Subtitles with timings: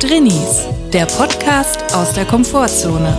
[0.00, 3.14] Drinnies, der Podcast aus der Komfortzone.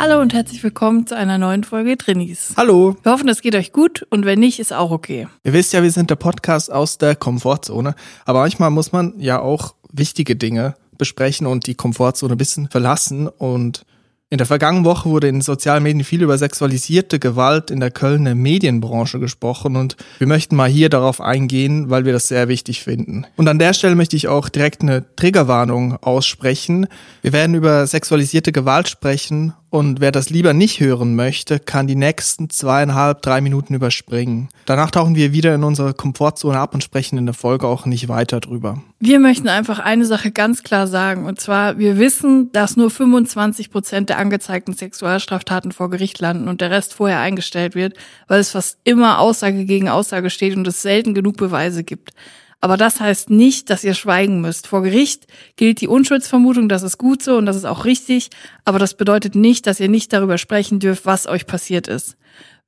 [0.00, 2.54] Hallo und herzlich willkommen zu einer neuen Folge Drinnies.
[2.56, 2.96] Hallo.
[3.04, 5.28] Wir hoffen, es geht euch gut und wenn nicht, ist auch okay.
[5.44, 7.94] Ihr wisst ja, wir sind der Podcast aus der Komfortzone,
[8.24, 13.28] aber manchmal muss man ja auch wichtige Dinge besprechen und die Komfortzone ein bisschen verlassen
[13.28, 13.86] und
[14.28, 18.34] in der vergangenen Woche wurde in sozialen Medien viel über sexualisierte Gewalt in der Kölner
[18.34, 23.24] Medienbranche gesprochen und wir möchten mal hier darauf eingehen, weil wir das sehr wichtig finden.
[23.36, 26.88] Und an der Stelle möchte ich auch direkt eine Triggerwarnung aussprechen.
[27.22, 31.96] Wir werden über sexualisierte Gewalt sprechen und wer das lieber nicht hören möchte, kann die
[31.96, 34.48] nächsten zweieinhalb, drei Minuten überspringen.
[34.64, 38.08] Danach tauchen wir wieder in unsere Komfortzone ab und sprechen in der Folge auch nicht
[38.08, 38.82] weiter drüber.
[39.00, 41.26] Wir möchten einfach eine Sache ganz klar sagen.
[41.26, 46.62] Und zwar, wir wissen, dass nur 25 Prozent der angezeigten Sexualstraftaten vor Gericht landen und
[46.62, 47.98] der Rest vorher eingestellt wird,
[48.28, 52.12] weil es fast immer Aussage gegen Aussage steht und es selten genug Beweise gibt.
[52.60, 54.66] Aber das heißt nicht, dass ihr schweigen müsst.
[54.66, 55.26] Vor Gericht
[55.56, 58.30] gilt die Unschuldsvermutung, das ist gut so und das ist auch richtig,
[58.64, 62.16] aber das bedeutet nicht, dass ihr nicht darüber sprechen dürft, was euch passiert ist.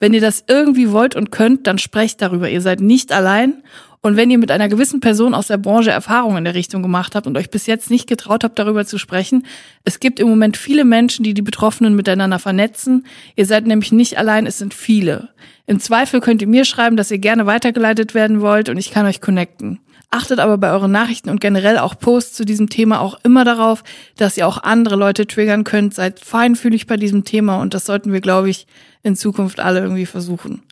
[0.01, 2.49] Wenn ihr das irgendwie wollt und könnt, dann sprecht darüber.
[2.49, 3.65] Ihr seid nicht allein.
[4.01, 7.15] Und wenn ihr mit einer gewissen Person aus der Branche Erfahrungen in der Richtung gemacht
[7.15, 9.45] habt und euch bis jetzt nicht getraut habt, darüber zu sprechen,
[9.85, 13.07] es gibt im Moment viele Menschen, die die Betroffenen miteinander vernetzen.
[13.35, 15.31] Ihr seid nämlich nicht allein, es sind viele.
[15.67, 19.05] Im Zweifel könnt ihr mir schreiben, dass ihr gerne weitergeleitet werden wollt und ich kann
[19.05, 19.81] euch connecten.
[20.11, 23.85] Achtet aber bei euren Nachrichten und generell auch Posts zu diesem Thema auch immer darauf,
[24.17, 25.93] dass ihr auch andere Leute triggern könnt.
[25.93, 28.67] Seid feinfühlig bei diesem Thema und das sollten wir, glaube ich,
[29.03, 30.63] in Zukunft alle irgendwie versuchen.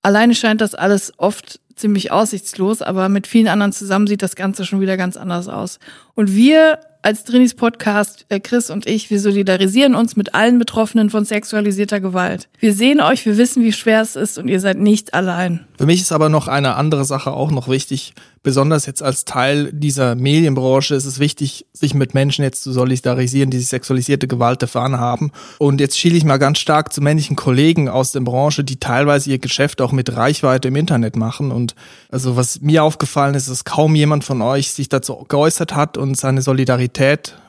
[0.00, 4.64] Alleine scheint das alles oft ziemlich aussichtslos, aber mit vielen anderen zusammen sieht das Ganze
[4.64, 5.78] schon wieder ganz anders aus.
[6.14, 11.08] Und wir als Drinis Podcast, äh, Chris und ich, wir solidarisieren uns mit allen Betroffenen
[11.08, 12.50] von sexualisierter Gewalt.
[12.58, 15.64] Wir sehen euch, wir wissen, wie schwer es ist und ihr seid nicht allein.
[15.78, 18.12] Für mich ist aber noch eine andere Sache auch noch wichtig.
[18.42, 23.50] Besonders jetzt als Teil dieser Medienbranche ist es wichtig, sich mit Menschen jetzt zu solidarisieren,
[23.50, 25.32] die sich sexualisierte Gewalt erfahren haben.
[25.58, 29.30] Und jetzt schiele ich mal ganz stark zu männlichen Kollegen aus der Branche, die teilweise
[29.30, 31.50] ihr Geschäft auch mit Reichweite im Internet machen.
[31.52, 31.74] Und
[32.10, 36.16] also was mir aufgefallen ist, dass kaum jemand von euch sich dazu geäußert hat und
[36.16, 36.97] seine Solidarität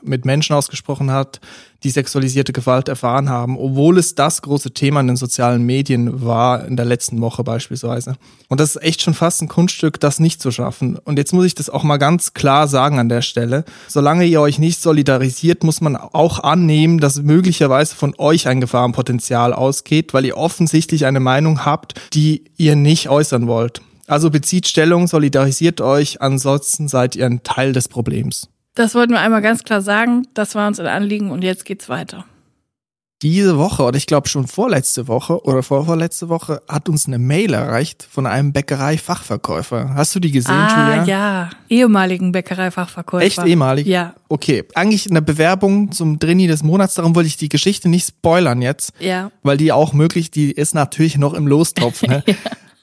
[0.02, 1.40] mit Menschen ausgesprochen hat,
[1.82, 6.66] die sexualisierte Gewalt erfahren haben, obwohl es das große Thema in den sozialen Medien war,
[6.66, 8.16] in der letzten Woche beispielsweise.
[8.48, 10.96] Und das ist echt schon fast ein Kunststück, das nicht zu schaffen.
[10.96, 13.64] Und jetzt muss ich das auch mal ganz klar sagen an der Stelle.
[13.88, 19.52] Solange ihr euch nicht solidarisiert, muss man auch annehmen, dass möglicherweise von euch ein Gefahrenpotenzial
[19.52, 23.80] ausgeht, weil ihr offensichtlich eine Meinung habt, die ihr nicht äußern wollt.
[24.06, 28.48] Also bezieht Stellung, solidarisiert euch, ansonsten seid ihr ein Teil des Problems.
[28.80, 30.26] Das wollten wir einmal ganz klar sagen.
[30.32, 32.24] Das war uns ein Anliegen und jetzt geht's weiter.
[33.20, 37.52] Diese Woche, oder ich glaube schon vorletzte Woche oder vorvorletzte Woche, hat uns eine Mail
[37.52, 39.94] erreicht von einem Bäckerei-Fachverkäufer.
[39.94, 41.04] Hast du die gesehen, ah, Julia?
[41.04, 43.22] ja, ehemaligen Bäckerei-Fachverkäufer.
[43.22, 43.86] Echt ehemalig?
[43.86, 44.14] Ja.
[44.30, 48.62] Okay, eigentlich eine Bewerbung zum Drini des Monats, darum wollte ich die Geschichte nicht spoilern
[48.62, 48.94] jetzt.
[48.98, 49.30] Ja.
[49.42, 52.00] Weil die auch möglich, die ist natürlich noch im Lostopf.
[52.00, 52.24] Ne?
[52.26, 52.34] ja.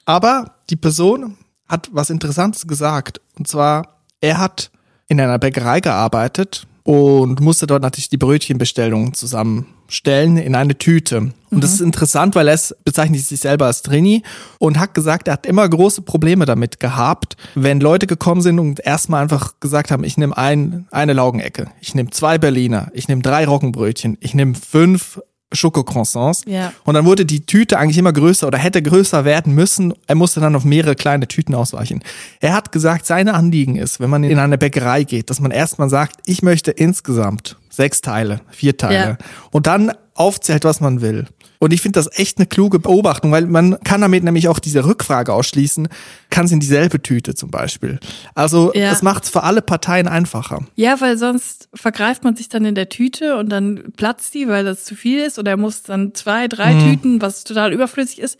[0.04, 1.36] Aber die Person
[1.68, 3.20] hat was Interessantes gesagt.
[3.36, 4.70] Und zwar, er hat
[5.08, 11.18] in einer Bäckerei gearbeitet und musste dort natürlich die Brötchenbestellungen zusammenstellen in eine Tüte.
[11.18, 11.60] Und mhm.
[11.60, 14.22] das ist interessant, weil er bezeichnet sich selber als Trini
[14.58, 18.80] und hat gesagt, er hat immer große Probleme damit gehabt, wenn Leute gekommen sind und
[18.80, 23.20] erstmal einfach gesagt haben, ich nehme ein, eine Laugenecke, ich nehme zwei Berliner, ich nehme
[23.20, 25.20] drei Roggenbrötchen, ich nehme fünf
[25.52, 26.42] Schokocroissants.
[26.46, 26.72] Ja.
[26.84, 29.94] Und dann wurde die Tüte eigentlich immer größer oder hätte größer werden müssen.
[30.06, 32.02] Er musste dann auf mehrere kleine Tüten ausweichen.
[32.40, 35.88] Er hat gesagt, seine Anliegen ist, wenn man in eine Bäckerei geht, dass man erstmal
[35.88, 39.18] sagt, ich möchte insgesamt sechs Teile, vier Teile.
[39.20, 39.26] Ja.
[39.50, 41.26] Und dann aufzählt, was man will.
[41.58, 44.84] Und ich finde das echt eine kluge Beobachtung, weil man kann damit nämlich auch diese
[44.84, 45.88] Rückfrage ausschließen,
[46.30, 47.98] kann es in dieselbe Tüte zum Beispiel.
[48.34, 48.90] Also ja.
[48.90, 50.64] das macht es für alle Parteien einfacher.
[50.76, 54.64] Ja, weil sonst vergreift man sich dann in der Tüte und dann platzt die, weil
[54.64, 56.80] das zu viel ist oder er muss dann zwei, drei mhm.
[56.80, 58.38] Tüten, was total überflüssig ist.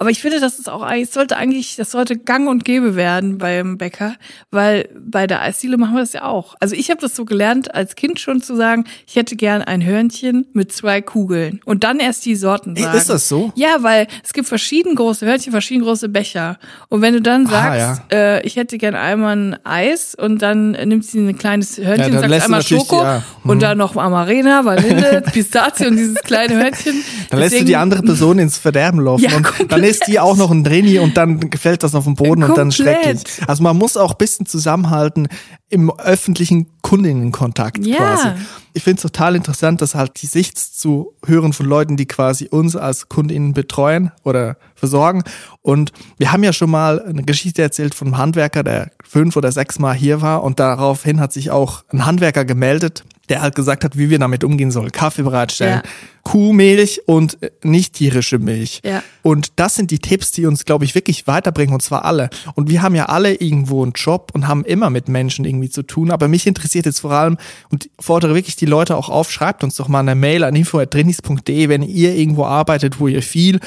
[0.00, 3.36] Aber ich finde, das ist auch eigentlich, sollte eigentlich, das sollte gang und gäbe werden
[3.36, 4.14] beim Bäcker,
[4.50, 6.54] weil bei der Eisdiele machen wir das ja auch.
[6.58, 9.84] Also ich habe das so gelernt, als Kind schon zu sagen, ich hätte gern ein
[9.84, 12.96] Hörnchen mit zwei Kugeln und dann erst die Sorten sagen.
[12.96, 13.52] Ist das so?
[13.56, 16.58] Ja, weil es gibt verschieden große Hörnchen, verschieden große Becher.
[16.88, 18.36] Und wenn du dann sagst, ah, ja.
[18.36, 22.20] äh, ich hätte gern einmal ein Eis und dann nimmst du ein kleines Hörnchen, ja,
[22.26, 23.22] sagst einmal Schoko ja.
[23.42, 23.50] hm.
[23.50, 26.94] und dann noch Amarena, Vanille, Pistazie und dieses kleine Hörnchen.
[27.28, 29.26] Dann Deswegen, lässt du die andere Person ins Verderben laufen.
[29.34, 32.42] Und dann ist die auch noch ein Drini und dann gefällt das auf dem Boden
[32.44, 33.04] und dann Komplett.
[33.04, 33.48] schrecklich.
[33.48, 35.28] Also man muss auch ein bisschen zusammenhalten
[35.68, 37.96] im öffentlichen Kundinnenkontakt Ja.
[37.98, 38.28] quasi.
[38.72, 42.46] Ich finde es total interessant, dass halt die Sicht zu hören von Leuten, die quasi
[42.48, 45.22] uns als Kundinnen betreuen oder versorgen.
[45.62, 49.50] Und wir haben ja schon mal eine Geschichte erzählt von einem Handwerker, der fünf oder
[49.52, 53.84] sechs Mal hier war und daraufhin hat sich auch ein Handwerker gemeldet, der halt gesagt
[53.84, 54.92] hat, wie wir damit umgehen sollen.
[54.92, 55.90] Kaffee bereitstellen, Ja.
[56.22, 58.80] Kuhmilch und äh, nicht tierische Milch.
[58.84, 59.02] Ja.
[59.22, 62.28] Und das sind die Tipps, die uns, glaube ich, wirklich weiterbringen, und zwar alle.
[62.54, 65.82] Und wir haben ja alle irgendwo einen Job und haben immer mit Menschen irgendwie zu
[65.82, 66.10] tun.
[66.10, 67.38] Aber mich interessiert jetzt vor allem
[67.70, 71.68] und fordere wirklich die Leute auch auf, schreibt uns doch mal eine Mail an info.drinis.de,
[71.68, 73.60] wenn ihr irgendwo arbeitet, wo ihr viel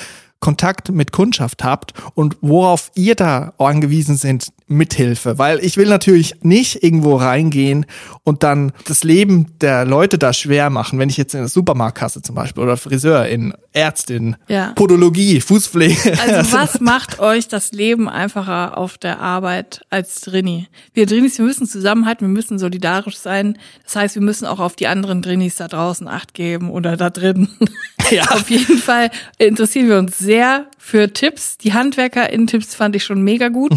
[0.43, 5.37] Kontakt mit Kundschaft habt und worauf ihr da angewiesen sind, Mithilfe.
[5.37, 7.85] Weil ich will natürlich nicht irgendwo reingehen
[8.23, 12.21] und dann das Leben der Leute da schwer machen, wenn ich jetzt in der Supermarktkasse
[12.21, 14.73] zum Beispiel oder Friseurin, Ärztin, Ja.
[14.73, 16.17] Podologie, Fußpflege.
[16.19, 20.67] Also was macht euch das Leben einfacher auf der Arbeit als Drini?
[20.93, 23.57] Wir Drinis, wir müssen zusammenhalten, wir müssen solidarisch sein.
[23.85, 27.09] Das heißt, wir müssen auch auf die anderen Drinis da draußen Acht geben oder da
[27.09, 27.47] drin.
[28.13, 28.23] Ja.
[28.31, 31.57] Auf jeden Fall interessieren wir uns sehr für Tipps.
[31.57, 33.73] Die HandwerkerInnen-Tipps fand ich schon mega gut.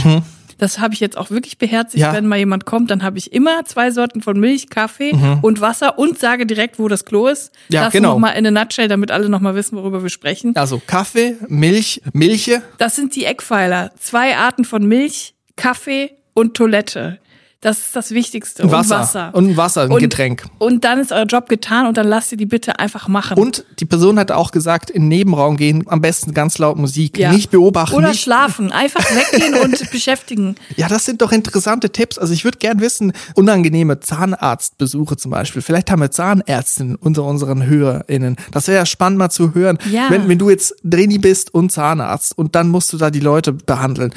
[0.58, 1.96] Das habe ich jetzt auch wirklich beherzigt.
[1.96, 2.02] Mhm.
[2.02, 2.12] Ja.
[2.14, 5.12] Wenn mal jemand kommt, dann habe ich immer zwei Sorten von Milch, Kaffee
[5.42, 7.52] und Wasser und sage direkt, wo das Klo ist.
[7.68, 7.74] Mhm.
[7.74, 8.12] Ja, das genau.
[8.12, 10.56] noch mal in a nutshell, damit alle noch mal wissen, worüber wir sprechen.
[10.56, 12.62] Also Kaffee, Milch, Milche.
[12.78, 13.92] Das sind die Eckpfeiler.
[13.98, 17.18] Zwei Arten von Milch, Kaffee und Toilette.
[17.66, 18.62] Das ist das Wichtigste.
[18.62, 18.94] Und Wasser.
[18.94, 19.30] Und Wasser.
[19.34, 20.44] Und ein Wasser, ein und, Getränk.
[20.58, 23.36] Und dann ist euer Job getan und dann lasst ihr die bitte einfach machen.
[23.36, 27.18] Und die Person hat auch gesagt, in den Nebenraum gehen, am besten ganz laut Musik,
[27.18, 27.32] Ja.
[27.32, 27.96] nicht beobachten.
[27.96, 28.70] Oder nicht, schlafen.
[28.70, 30.54] Einfach weggehen und beschäftigen.
[30.76, 32.18] Ja, das sind doch interessante Tipps.
[32.18, 35.60] Also ich würde gern wissen, unangenehme Zahnarztbesuche zum Beispiel.
[35.60, 38.36] Vielleicht haben wir Zahnärztinnen unter unseren HörerInnen.
[38.52, 39.78] Das wäre ja spannend mal zu hören.
[39.90, 40.08] Ja.
[40.08, 43.52] Wenn, wenn du jetzt Drini bist und Zahnarzt und dann musst du da die Leute
[43.52, 44.14] behandeln.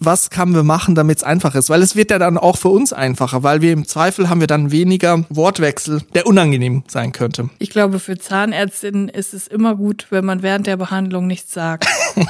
[0.00, 1.70] Was können wir machen, damit es einfach ist?
[1.70, 4.46] Weil es wird ja dann auch für uns einfacher, weil wir im Zweifel haben wir
[4.46, 7.50] dann weniger Wortwechsel, der unangenehm sein könnte.
[7.58, 11.86] Ich glaube, für Zahnärztinnen ist es immer gut, wenn man während der Behandlung nichts sagt.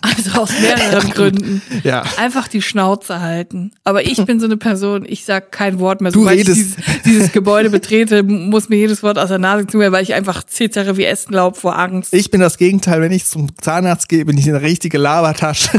[0.00, 1.62] Also aus mehreren Gründen.
[1.82, 2.04] Ja.
[2.16, 3.72] Einfach die Schnauze halten.
[3.84, 6.12] Aber ich bin so eine Person, ich sag kein Wort mehr.
[6.12, 6.58] Du Sobald redest.
[6.58, 10.02] ich dieses, dieses Gebäude betrete, muss mir jedes Wort aus der Nase zu mir, weil
[10.02, 12.14] ich einfach zittere wie Essenlaub vor Angst.
[12.14, 15.70] Ich bin das Gegenteil, wenn ich zum Zahnarzt gehe, bin ich eine richtige Labertasche.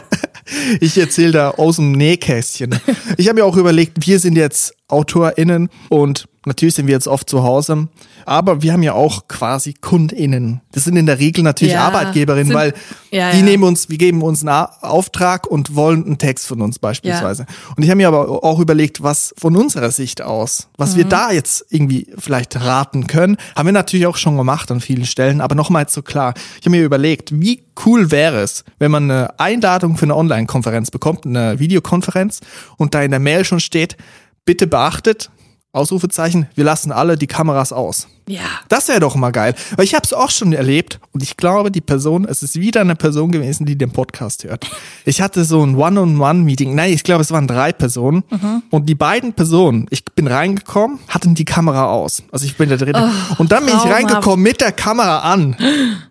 [0.80, 2.78] ich erzähle da aus dem Nähkästchen.
[3.16, 7.30] Ich habe mir auch überlegt, wir sind jetzt AutorInnen und natürlich sind wir jetzt oft
[7.30, 7.88] zu Hause,
[8.26, 10.60] aber wir haben ja auch quasi KundInnen.
[10.72, 12.74] Das sind in der Regel natürlich Ja, Arbeitgeberinnen, sind- weil
[13.10, 13.44] Ja, die ja.
[13.44, 17.46] nehmen uns, wir geben uns einen Auftrag und wollen einen Text von uns beispielsweise.
[17.76, 20.96] Und ich habe mir aber auch überlegt, was von unserer Sicht aus, was Mhm.
[20.98, 25.06] wir da jetzt irgendwie vielleicht raten können, haben wir natürlich auch schon gemacht an vielen
[25.06, 26.34] Stellen, aber nochmal so klar.
[26.60, 30.90] Ich habe mir überlegt, wie cool wäre es, wenn man eine Einladung für eine Online-Konferenz
[30.90, 32.40] bekommt, eine Videokonferenz
[32.76, 33.96] und da in der Mail schon steht,
[34.44, 35.30] bitte beachtet,
[35.78, 38.08] Ausrufezeichen, wir lassen alle die Kameras aus.
[38.28, 38.40] Ja.
[38.68, 39.54] Das wäre doch mal geil.
[39.76, 42.82] Weil ich habe es auch schon erlebt und ich glaube, die Person, es ist wieder
[42.82, 44.66] eine Person gewesen, die den Podcast hört.
[45.06, 46.74] Ich hatte so ein One-on-One-Meeting.
[46.74, 48.24] Nein, ich glaube, es waren drei Personen.
[48.28, 48.62] Mhm.
[48.70, 52.22] Und die beiden Personen, ich bin reingekommen, hatten die Kamera aus.
[52.30, 52.94] Also ich bin da drin.
[53.38, 55.56] und dann bin ich Oh, reingekommen mit der Kamera an.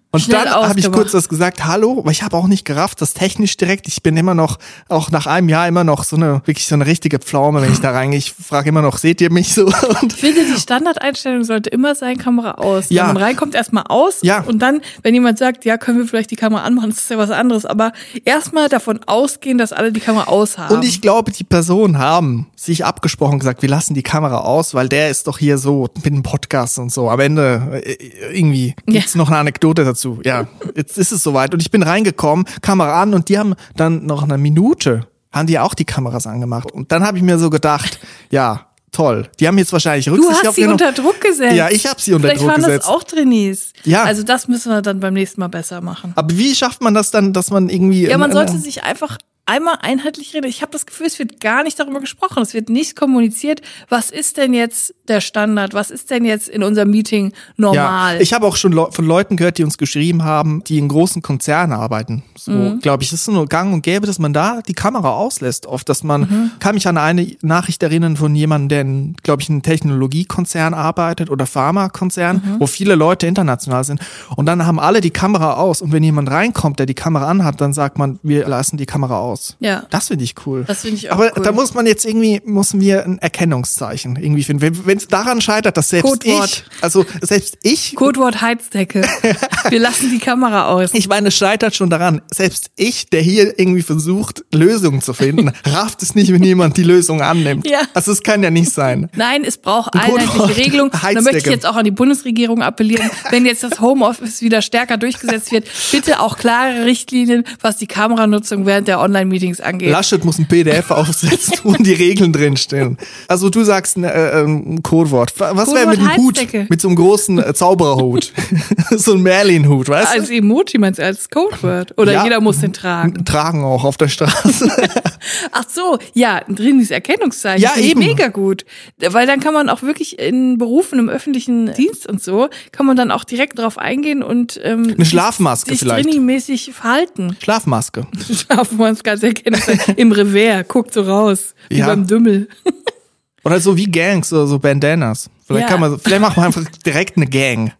[0.09, 3.01] Und Schnell dann habe ich kurz das gesagt, hallo, weil ich habe auch nicht gerafft,
[3.01, 3.89] das technisch direkt.
[3.89, 4.57] Ich bin immer noch,
[4.87, 7.81] auch nach einem Jahr immer noch so eine, wirklich so eine richtige Pflaume, wenn ich
[7.81, 8.17] da reingehe.
[8.17, 9.65] Ich frage immer noch, seht ihr mich so?
[10.01, 12.85] Und Ich finde, die Standardeinstellung sollte immer sein, Kamera aus.
[12.89, 13.07] Ja.
[13.07, 14.19] Wenn man reinkommt, erstmal aus.
[14.21, 14.41] Ja.
[14.41, 17.17] Und dann, wenn jemand sagt, ja, können wir vielleicht die Kamera anmachen, das ist ja
[17.17, 17.65] was anderes.
[17.65, 17.91] Aber
[18.23, 20.73] erstmal davon ausgehen, dass alle die Kamera aus haben.
[20.73, 24.87] Und ich glaube, die Personen haben sich abgesprochen gesagt, wir lassen die Kamera aus, weil
[24.87, 27.09] der ist doch hier so mit dem Podcast und so.
[27.09, 27.97] Am Ende äh,
[28.31, 29.96] irgendwie gibt's noch eine Anekdote dazu.
[30.23, 31.53] Ja, jetzt ist es soweit.
[31.53, 35.59] Und ich bin reingekommen, Kamera an und die haben dann noch eine Minute, haben die
[35.59, 36.71] auch die Kameras angemacht.
[36.71, 37.99] Und dann habe ich mir so gedacht,
[38.29, 39.27] ja, toll.
[39.39, 40.79] Die haben jetzt wahrscheinlich du Rücksicht hast auf sie genommen.
[40.81, 41.55] unter Druck gesetzt.
[41.55, 42.87] Ja, ich habe sie unter Vielleicht Druck waren gesetzt.
[42.87, 43.73] das auch Trainees.
[43.83, 44.03] Ja.
[44.03, 46.13] Also das müssen wir dann beim nächsten Mal besser machen.
[46.15, 49.77] Aber wie schafft man das dann, dass man irgendwie Ja, man sollte sich einfach einmal
[49.81, 50.47] einheitlich reden.
[50.47, 52.43] Ich habe das Gefühl, es wird gar nicht darüber gesprochen.
[52.43, 55.73] Es wird nicht kommuniziert, was ist denn jetzt der Standard?
[55.73, 58.15] Was ist denn jetzt in unserem Meeting normal?
[58.15, 60.87] Ja, ich habe auch schon Leu- von Leuten gehört, die uns geschrieben haben, die in
[60.89, 62.23] großen Konzernen arbeiten.
[62.37, 62.79] So, Mhm.
[62.81, 65.65] glaube ich, ist es nur gang und gäbe, dass man da die Kamera auslässt.
[65.65, 66.51] Oft, dass man, Mhm.
[66.59, 70.73] kann mich an eine Nachricht erinnern von jemandem, der in, glaube ich, in einem Technologiekonzern
[70.73, 72.59] arbeitet oder Pharmakonzern, Mhm.
[72.59, 74.01] wo viele Leute international sind.
[74.35, 75.81] Und dann haben alle die Kamera aus.
[75.81, 79.19] Und wenn jemand reinkommt, der die Kamera anhat, dann sagt man, wir lassen die Kamera
[79.19, 79.36] aus.
[79.37, 79.55] Raus.
[79.59, 79.83] Ja.
[79.89, 80.63] Das finde ich cool.
[80.67, 81.43] Das finde ich auch Aber cool.
[81.43, 84.85] da muss man jetzt irgendwie, müssen wir ein Erkennungszeichen irgendwie finden.
[84.85, 86.49] Wenn es daran scheitert, dass selbst Codewort.
[86.49, 89.01] ich, also selbst ich, Codewort Heizdecke.
[89.69, 90.91] Wir lassen die Kamera aus.
[90.93, 95.51] ich meine, es scheitert schon daran, selbst ich, der hier irgendwie versucht, Lösungen zu finden,
[95.65, 97.69] rafft es nicht, wenn jemand die Lösung annimmt.
[97.69, 97.81] Ja.
[97.93, 99.09] Also es kann ja nicht sein.
[99.15, 100.91] Nein, es braucht Ein einheitliche Regelung.
[100.91, 104.97] Da möchte ich jetzt auch an die Bundesregierung appellieren, wenn jetzt das Homeoffice wieder stärker
[104.97, 109.91] durchgesetzt wird, bitte auch klare Richtlinien, was die Kameranutzung während der Online-Meetings angeht.
[109.91, 112.97] Laschet muss ein PDF aufsetzen, wo die Regeln drinstehen.
[113.27, 115.33] Also du sagst ein, äh, ein Codewort.
[115.39, 116.39] Was wäre mit dem Hut?
[116.69, 118.31] Mit so einem großen äh, Zaubererhut.
[118.91, 120.19] so ein Merlin-Hut, weißt du?
[120.19, 121.93] als Emoji meinst du, als Codewort?
[121.97, 122.23] Oder Ja.
[122.23, 123.25] jeder muss den tragen?
[123.25, 124.71] Tragen auch auf der Straße.
[125.51, 127.61] Ach so, ja, ein drinis Erkennungszeichen.
[127.61, 127.99] Ja, eben.
[127.99, 128.65] Mega gut.
[128.99, 132.95] Weil dann kann man auch wirklich in Berufen im öffentlichen Dienst und so, kann man
[132.95, 136.05] dann auch direkt drauf eingehen und ähm, Eine Schlafmaske sich vielleicht.
[136.07, 137.35] Drini-mäßig verhalten.
[137.41, 138.07] Schlafmaske.
[138.33, 139.95] Schlafmaske als Erkennungszeichen.
[139.97, 141.53] Im Revers, guckt so raus.
[141.69, 141.87] Wie Ja.
[141.87, 142.47] beim Dümmel.
[143.43, 145.29] Oder so wie Gangs, so, so Bandanas.
[145.45, 145.69] Vielleicht Ja.
[145.69, 147.71] kann man, vielleicht macht man einfach direkt eine Gang.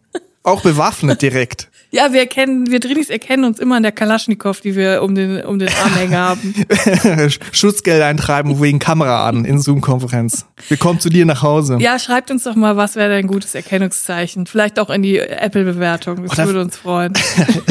[0.42, 1.68] Auch bewaffnet direkt.
[1.90, 5.42] Ja, wir erkennen, wir Drinis erkennen uns immer an der Kalaschnikow, die wir um den,
[5.44, 6.54] um den Armhänger haben.
[7.52, 10.44] Schutzgeld eintreiben wegen Kamera an in Zoom-Konferenz.
[10.68, 11.78] Wir kommen zu dir nach Hause.
[11.80, 14.46] Ja, schreibt uns doch mal, was wäre dein gutes Erkennungszeichen?
[14.46, 16.24] Vielleicht auch in die Apple-Bewertung.
[16.24, 17.14] Das Oder- würde uns freuen.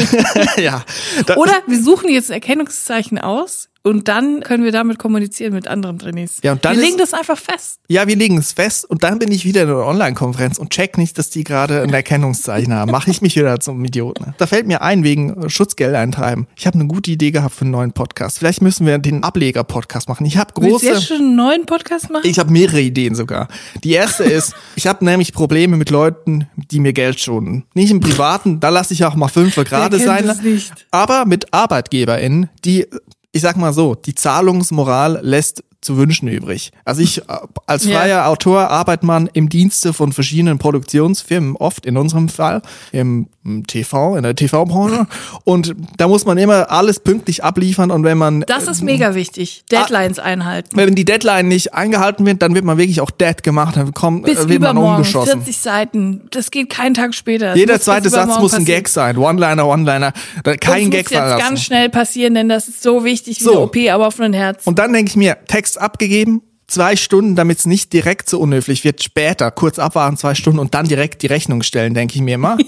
[0.56, 0.84] ja.
[1.36, 5.98] Oder wir suchen jetzt ein Erkennungszeichen aus und dann können wir damit kommunizieren mit anderen
[5.98, 6.38] Trainees.
[6.42, 7.80] Ja, und dann wir ist- legen das einfach fest.
[7.88, 10.98] Ja, wir legen es fest und dann bin ich wieder in einer Online-Konferenz und check
[10.98, 12.90] nicht, dass die gerade ein Erkennungszeichen haben.
[12.90, 14.34] Mache ich mich wieder zum Idioten.
[14.38, 16.46] Da fällt mir ein, wegen Schutzgeld eintreiben.
[16.56, 18.38] Ich habe eine gute Idee gehabt für einen neuen Podcast.
[18.38, 20.26] Vielleicht müssen wir den Ableger-Podcast machen.
[20.26, 21.06] Ich habe Willst du jetzt große...
[21.06, 22.28] schon einen neuen Podcast machen?
[22.28, 23.48] Ich habe mehrere Ideen sogar.
[23.84, 27.64] Die erste ist, ich habe nämlich Probleme mit Leuten, die mir Geld schonen.
[27.74, 30.30] Nicht im Privaten, da lasse ich auch mal fünf gerade sein.
[30.42, 30.86] nicht?
[30.90, 32.86] Aber mit ArbeitgeberInnen, die,
[33.32, 36.72] ich sag mal so, die Zahlungsmoral lässt zu wünschen übrig.
[36.84, 37.22] Also ich äh,
[37.66, 37.98] als Ja.
[37.98, 43.28] freier Autor arbeitet man im Dienste von verschiedenen Produktionsfirmen, oft in unserem Fall im,
[43.66, 45.06] TV, in der TV-Branche.
[45.44, 49.64] Und da muss man immer alles pünktlich abliefern und wenn man Das ist mega wichtig.
[49.70, 50.76] Deadlines einhalten.
[50.76, 54.24] wenn die Deadline nicht eingehalten wird, dann wird man wirklich auch dead gemacht, dann kommt,
[54.24, 55.42] Bis äh, wird man übermorgen, umgeschossen.
[55.44, 56.22] 40 Seiten.
[56.30, 57.50] Das geht keinen Tag später.
[57.50, 58.64] Das Jeder bis zweite Satz muss ein passieren.
[58.66, 59.16] Gag sein.
[59.16, 60.12] One-Liner, One-Liner.
[60.60, 63.52] Kein das Gag muss jetzt ganz schnell passieren, denn das ist so wichtig wie So.
[63.52, 64.66] eine OP am offenen Herz.
[64.66, 68.84] Und dann denke ich mir, Text abgegeben, zwei Stunden, damit es nicht direkt so unhöflich
[68.84, 72.34] wird, später, kurz abwarten, zwei Stunden und dann direkt die Rechnung stellen, denke ich mir
[72.34, 72.58] immer.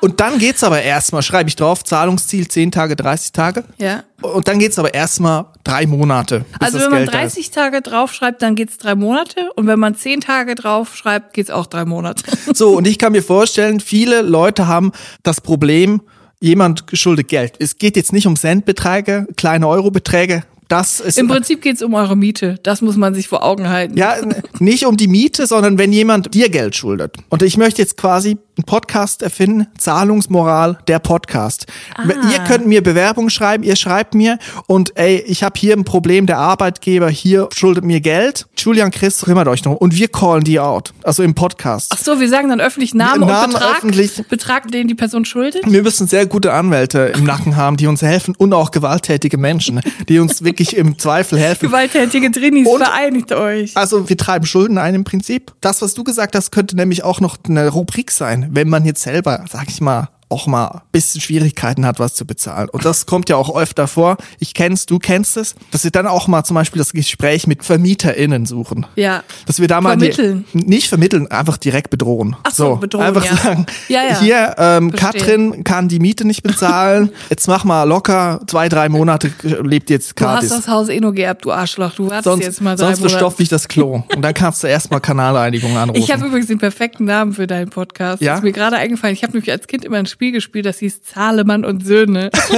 [0.00, 3.64] Und dann geht's aber erstmal, schreibe ich drauf, Zahlungsziel 10 Tage, 30 Tage.
[3.78, 4.02] ja.
[4.20, 6.44] Und dann geht's aber erstmal drei Monate.
[6.58, 7.36] Also wenn man Geld da ist.
[7.36, 9.50] 30 Tage draufschreibt, dann geht's drei Monate.
[9.54, 12.24] Und wenn man 10 Tage draufschreibt, geht's auch drei Monate.
[12.52, 16.02] So, und ich kann mir vorstellen, viele Leute haben das Problem,
[16.40, 17.54] jemand schuldet Geld.
[17.58, 20.42] Es geht jetzt nicht um Centbeträge, kleine Eurobeträge.
[20.68, 22.58] Das ist Im Prinzip geht's um eure Miete.
[22.62, 23.96] Das muss man sich vor Augen halten.
[23.96, 24.16] ja
[24.58, 27.16] nicht um die Miete, sondern wenn jemand dir Geld schuldet.
[27.28, 31.66] Und ich möchte jetzt quasi einen Podcast erfinden, Zahlungsmoral, der Podcast.
[31.94, 32.04] Ah.
[32.32, 36.26] Ihr könnt mir Bewerbung schreiben, ihr schreibt mir und ey, ich habe hier ein Problem,
[36.26, 38.46] der Arbeitgeber hier schuldet mir Geld.
[38.56, 41.92] Julian Chris kümmert euch noch und wir callen die out, also im Podcast.
[41.94, 44.22] Ach so, wir sagen dann öffentlich Name Namen und Betrag, öffentlich.
[44.28, 45.62] Betrag, den die Person schuldet.
[45.66, 49.80] Wir müssen sehr gute Anwälte im Nacken haben, die uns helfen und auch gewalttätige Menschen,
[50.08, 51.66] die uns wirklich im Zweifel helfen.
[51.66, 53.76] Gewalttätige Drinis, Und- vereinigt euch.
[53.76, 55.52] Also wir treiben Schulden ein im Prinzip.
[55.60, 59.02] Das, was du gesagt hast, könnte nämlich auch noch eine Rubrik sein, wenn man jetzt
[59.02, 62.68] selber, sag ich mal, auch mal ein bisschen Schwierigkeiten hat, was zu bezahlen.
[62.70, 64.16] Und das kommt ja auch öfter vor.
[64.40, 67.64] Ich kenn's, du kennst es, dass wir dann auch mal zum Beispiel das Gespräch mit
[67.64, 68.86] VermieterInnen suchen.
[68.96, 69.22] Ja.
[69.46, 70.44] Dass wir da mal Vermitteln.
[70.52, 72.34] Die, nicht vermitteln, einfach direkt bedrohen.
[72.42, 73.36] Ach so, bedrohen, Einfach ja.
[73.36, 74.20] sagen, Ja, ja.
[74.20, 74.90] hier, ähm.
[74.92, 77.10] Katrin kann die Miete nicht bezahlen.
[77.30, 80.48] Jetzt mach mal locker zwei, drei Monate lebt jetzt Du hast gratis.
[80.50, 81.94] das Haus eh nur geerbt, du Arschloch.
[81.94, 83.10] Du wartest Sonst, jetzt mal drei sonst Monate.
[83.10, 84.02] verstopft dich das Klo.
[84.14, 86.00] Und dann kannst du erstmal Kanalreinigung anrufen.
[86.02, 88.20] Ich habe übrigens den perfekten Namen für deinen Podcast.
[88.22, 88.32] Ja?
[88.32, 89.14] Das ist mir gerade eingefallen.
[89.14, 92.30] Ich habe nämlich als Kind immer ein Spiel gespielt, das hieß Zahlemann und Söhne.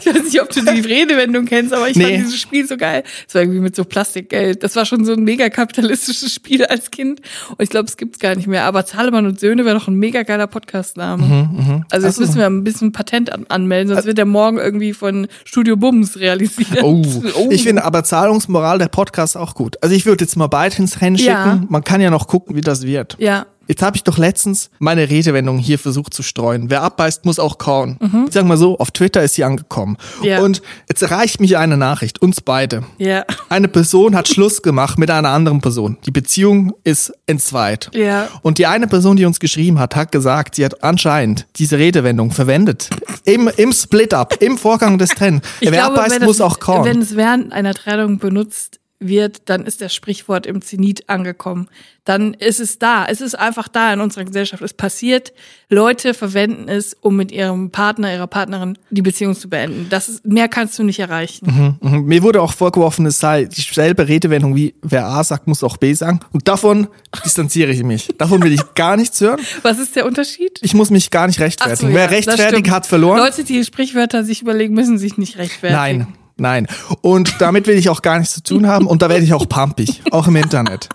[0.00, 2.02] ich weiß nicht, ob du die Redewendung kennst, aber ich Nee.
[2.02, 3.04] fand dieses Spiel so geil.
[3.28, 4.64] Es war irgendwie mit so Plastikgeld.
[4.64, 7.20] Das war schon so ein mega kapitalistisches Spiel als Kind.
[7.50, 8.64] Und ich glaube, es gibt's gar nicht mehr.
[8.64, 11.84] Aber Zahlemann und Söhne wäre doch ein mega geiler Podcastname.
[11.90, 14.92] Also jetzt Also- müssen wir ein bisschen Patent an anmelden, sonst wird der morgen irgendwie
[14.92, 16.82] von Studio Bums realisiert.
[16.82, 17.48] Oh.
[17.50, 19.76] Ich finde aber Zahlungsmoral der Podcast auch gut.
[19.82, 21.30] Also ich würde jetzt mal beide ins Rennen schicken.
[21.30, 21.60] Ja.
[21.68, 23.16] Man kann ja noch gucken, wie das wird.
[23.20, 23.46] Ja.
[23.70, 26.70] Jetzt habe ich doch letztens meine Redewendung hier versucht zu streuen.
[26.70, 27.98] Wer abbeißt, muss auch kauen.
[28.26, 29.96] Ich sag mal so, auf Twitter ist sie angekommen.
[30.24, 30.40] Ja.
[30.40, 32.82] Und jetzt erreicht mich eine Nachricht, uns beide.
[32.98, 33.24] Ja.
[33.48, 35.98] Eine Person hat Schluss gemacht mit einer anderen Person.
[36.04, 37.92] Die Beziehung ist entzweit.
[37.94, 38.26] Ja.
[38.42, 42.32] Und die eine Person, die uns geschrieben hat, hat gesagt, sie hat anscheinend diese Redewendung
[42.32, 42.90] verwendet.
[43.22, 45.42] Im, im Split-Up, im Vorgang des Trennen.
[45.60, 46.84] Ich Wer glaube, abbeißt, wenn muss das, auch kauen.
[46.84, 51.68] Wenn es während einer Trennung benutzt wird, dann ist das Sprichwort im Zenit angekommen.
[52.04, 53.06] Dann ist es da.
[53.06, 54.62] Es ist einfach da in unserer Gesellschaft.
[54.62, 55.32] Es passiert.
[55.68, 59.86] Leute verwenden es, um mit ihrem Partner, ihrer Partnerin die Beziehung zu beenden.
[59.90, 61.78] Das ist, mehr kannst du nicht erreichen.
[61.80, 62.04] Mhm.
[62.04, 65.94] Mir wurde auch vorgeworfen, es sei dieselbe Redewendung wie wer A sagt, muss auch B
[65.94, 66.20] sagen.
[66.32, 66.88] Und davon
[67.24, 68.08] distanziere ich mich.
[68.18, 69.40] Davon will ich gar nichts hören.
[69.62, 70.58] Was ist der Unterschied?
[70.62, 71.90] Ich muss mich gar nicht Ach so, rechtfertigen.
[71.90, 73.18] ja, wer rechtfertigt, hat verloren.
[73.18, 75.80] Leute, die Sprichwörter sich überlegen, müssen sich nicht rechtfertigen.
[75.80, 76.06] Nein,
[76.40, 76.66] nein.
[77.02, 79.48] Und damit will ich auch gar nichts zu tun haben und da werde ich auch
[79.48, 80.88] pumpig, auch im Internet.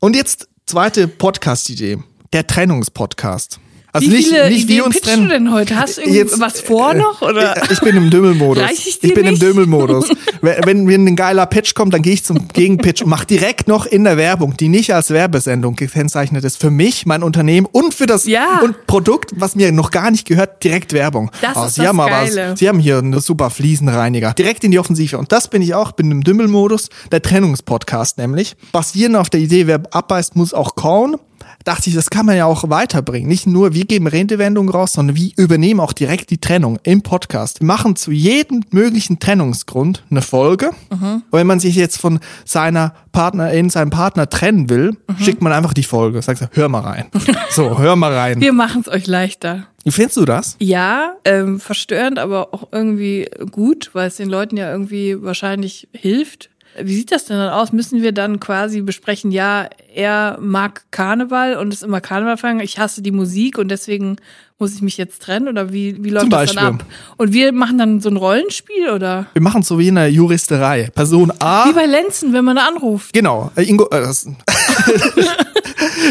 [0.00, 1.98] Und jetzt zweite Podcast-Idee.
[2.32, 3.60] Der Trennungspodcast.
[3.92, 5.22] Also Wie nicht, viele nicht Ideen wie uns pitchst trennen.
[5.28, 5.76] du denn heute?
[5.76, 7.22] Hast du Jetzt, was vor äh, noch?
[7.22, 7.56] Oder?
[7.56, 8.62] äh, Ich bin im Dümmelmodus.
[8.72, 9.34] Ich dir ich bin nicht?
[9.34, 10.10] im Dümmelmodus.
[10.42, 13.66] wenn, wenn mir ein geiler Pitch kommt, dann gehe ich zum Gegenpitch und mache direkt
[13.66, 17.92] noch in der Werbung, die nicht als Werbesendung gekennzeichnet ist, für mich, mein Unternehmen und
[17.94, 18.60] für das Ja.
[18.62, 21.30] und Produkt, was mir noch gar nicht gehört, direkt Werbung.
[21.40, 22.26] Das Oh, ist Sie das haben aber.
[22.56, 24.32] Sie haben hier einen super Fliesenreiniger.
[24.34, 25.18] Direkt in die Offensive.
[25.18, 28.54] Und das bin ich auch, bin im Dümmelmodus, der Trennungspodcast nämlich.
[28.72, 31.16] Basierend auf der Idee, wer abbeißt, muss auch kauen.
[31.64, 33.28] Dachte ich, das kann man ja auch weiterbringen.
[33.28, 37.60] Nicht nur, wir geben Redewendungen raus, sondern wir übernehmen auch direkt die Trennung im Podcast.
[37.60, 40.70] Wir machen zu jedem möglichen Trennungsgrund eine Folge.
[40.88, 45.74] Und wenn man sich jetzt von seiner Partnerin, seinem Partner trennen will, schickt man einfach
[45.74, 46.22] die Folge.
[46.22, 47.06] Sagt, hör mal rein.
[47.50, 48.40] So, hör mal rein.
[48.40, 49.66] Wir machen es euch leichter.
[49.84, 50.56] Wie findest du das?
[50.60, 56.50] Ja, ähm, verstörend, aber auch irgendwie gut, weil es den Leuten ja irgendwie wahrscheinlich hilft.
[56.84, 57.72] Wie sieht das denn dann aus?
[57.72, 62.78] Müssen wir dann quasi besprechen, ja, er mag Karneval und ist immer Karneval feiern, ich
[62.78, 64.16] hasse die Musik und deswegen
[64.58, 66.86] muss ich mich jetzt trennen oder wie, wie läuft Zum das dann Beispiel.
[66.86, 66.86] ab?
[67.16, 69.26] Und wir machen dann so ein Rollenspiel oder?
[69.32, 70.90] Wir machen so wie in der Juristerei.
[70.94, 71.66] Person A.
[71.66, 73.14] Wie bei Lenzen, wenn man anruft.
[73.14, 74.28] Genau, äh, Ingo, äh, das,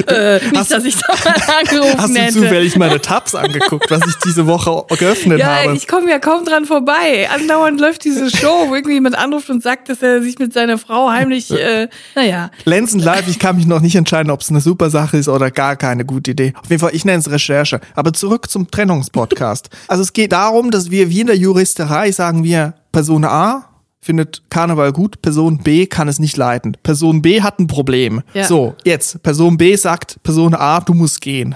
[0.08, 2.34] Äh, nicht, dass ich da mal angerufen hast du hätte.
[2.34, 5.76] zufällig meine Tabs angeguckt, was ich diese Woche geöffnet Ja, habe?
[5.76, 7.28] ich komme ja kaum dran vorbei.
[7.34, 10.78] Andauernd läuft diese Show, wo irgendwie jemand anruft und sagt, dass er sich mit seiner
[10.78, 12.52] Frau heimlich, äh, naja.
[12.66, 15.52] Lenzen live, ich kann mich noch nicht entscheiden, ob es eine super Sache ist oder
[15.52, 16.54] gar keine gute Idee.
[16.62, 17.80] Auf jeden Fall, ich nenne es Recherche.
[17.96, 19.70] Aber zurück zum Trennungspodcast.
[19.88, 23.66] also es geht darum, dass wir wie in der Juristerei sagen wir, Person A
[24.02, 26.78] findet Karneval gut, Person B kann es nicht leiten.
[26.84, 28.22] Person B hat ein Problem.
[28.34, 28.46] Ja.
[28.46, 31.56] So, jetzt, Person B sagt, Person A, du musst gehen.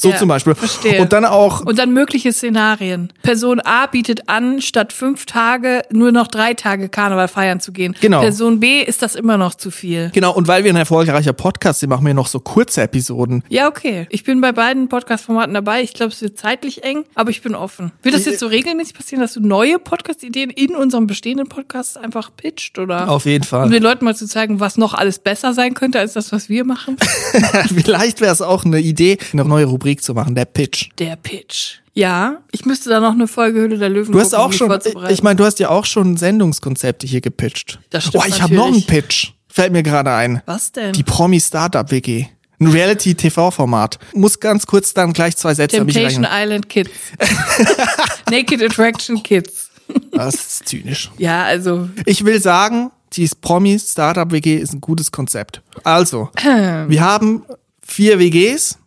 [0.00, 0.54] So Ja, zum Beispiel.
[0.54, 1.02] verstehe.
[1.02, 3.12] Und dann auch Und dann mögliche Szenarien.
[3.22, 7.94] Person A bietet an, statt fünf Tage nur noch drei Tage Karneval feiern zu gehen.
[8.00, 8.20] Genau.
[8.22, 10.10] Person B ist das immer noch zu viel.
[10.14, 13.44] Genau, und weil wir ein erfolgreicher Podcast sind, machen wir noch so kurze Episoden.
[13.50, 14.06] Ja, okay.
[14.08, 15.82] Ich bin bei beiden Podcast-Formaten dabei.
[15.82, 17.92] Ich glaube, es wird zeitlich eng, aber ich bin offen.
[18.02, 22.30] Wird das jetzt so regelmäßig passieren, dass du neue Podcast-Ideen in unserem bestehenden Podcast einfach
[22.34, 23.10] pitcht, oder?
[23.10, 23.66] Auf jeden Fall.
[23.66, 26.48] Um den Leuten mal zu zeigen, was noch alles besser sein könnte als das, was
[26.48, 26.96] wir machen.
[27.84, 30.90] Vielleicht wäre es auch eine Idee, eine neue Rubrik zu machen, der Pitch.
[30.98, 31.78] Der Pitch.
[31.94, 34.58] Ja, ich müsste da noch eine Folge Höhle der Löwen Du hast gucken, auch mich
[34.58, 37.78] schon, ich meine, du hast ja auch schon Sendungskonzepte hier gepitcht.
[37.90, 38.86] Das stimmt Oh, ich habe noch einen.
[38.86, 39.32] Pitch.
[39.48, 40.40] Fällt mir gerade ein.
[40.46, 40.92] Was denn?
[40.94, 42.26] Die Promi Startup WG.
[42.58, 43.98] Ein Reality-TV-Format.
[44.14, 46.26] Muss ganz kurz dann gleich zwei Sätze hab ich Temptation.
[46.30, 46.90] Island Kids.
[48.30, 49.70] Naked Attraction Kids.
[50.12, 51.10] Das ist zynisch.
[51.18, 55.60] Ja, also Ich will sagen, dieses Promi Startup WG ist ein gutes Konzept.
[55.84, 57.42] Also, wir haben
[57.82, 58.78] vier WGs.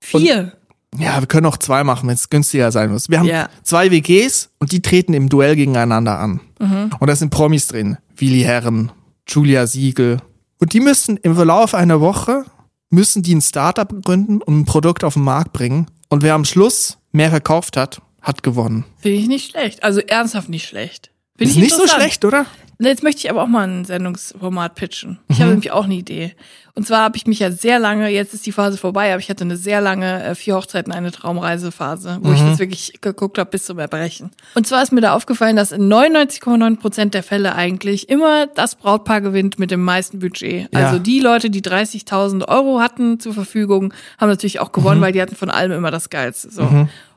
[0.00, 0.52] Vier.
[0.98, 3.08] Ja, wir können auch zwei machen, wenn es günstiger sein muss.
[3.08, 3.48] Wir haben Ja.
[3.62, 6.40] zwei WGs und die treten im Duell gegeneinander an.
[6.58, 6.90] Mhm.
[6.98, 7.96] Und da sind Promis drin.
[8.16, 8.90] Willi Herren,
[9.28, 10.18] Julia Siegel.
[10.58, 12.44] Und die müssen im Verlauf einer Woche,
[12.90, 15.86] müssen die ein Startup gründen und ein Produkt auf den Markt bringen.
[16.08, 18.84] Und wer am Schluss mehr verkauft hat, hat gewonnen.
[18.98, 19.82] Finde ich nicht schlecht.
[19.84, 21.12] Also ernsthaft nicht schlecht.
[21.38, 22.46] Finde Ist ich nicht so schlecht, oder?
[22.88, 25.18] Jetzt möchte ich aber auch mal ein Sendungsformat pitchen.
[25.28, 25.42] Ich Mhm.
[25.42, 26.34] habe nämlich auch eine Idee.
[26.74, 29.28] Und zwar habe ich mich ja sehr lange, jetzt ist die Phase vorbei, aber ich
[29.28, 32.34] hatte eine sehr lange äh, vier Hochzeiten, eine Traumreisephase, wo Mhm.
[32.34, 34.30] ich das wirklich geguckt habe bis zum Erbrechen.
[34.54, 38.76] Und zwar ist mir da aufgefallen, dass in 99,9 Prozent der Fälle eigentlich immer das
[38.76, 40.68] Brautpaar gewinnt mit dem meisten Budget.
[40.72, 40.86] Ja.
[40.86, 44.72] Also die Leute, die 30.000 Euro hatten zur Verfügung, haben natürlich auch Mhm.
[44.72, 46.50] gewonnen, weil die hatten von allem immer das Geilste.
[46.50, 46.62] So.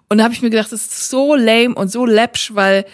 [0.09, 2.85] Und da habe ich mir gedacht, das ist so lame und so läppsch, weil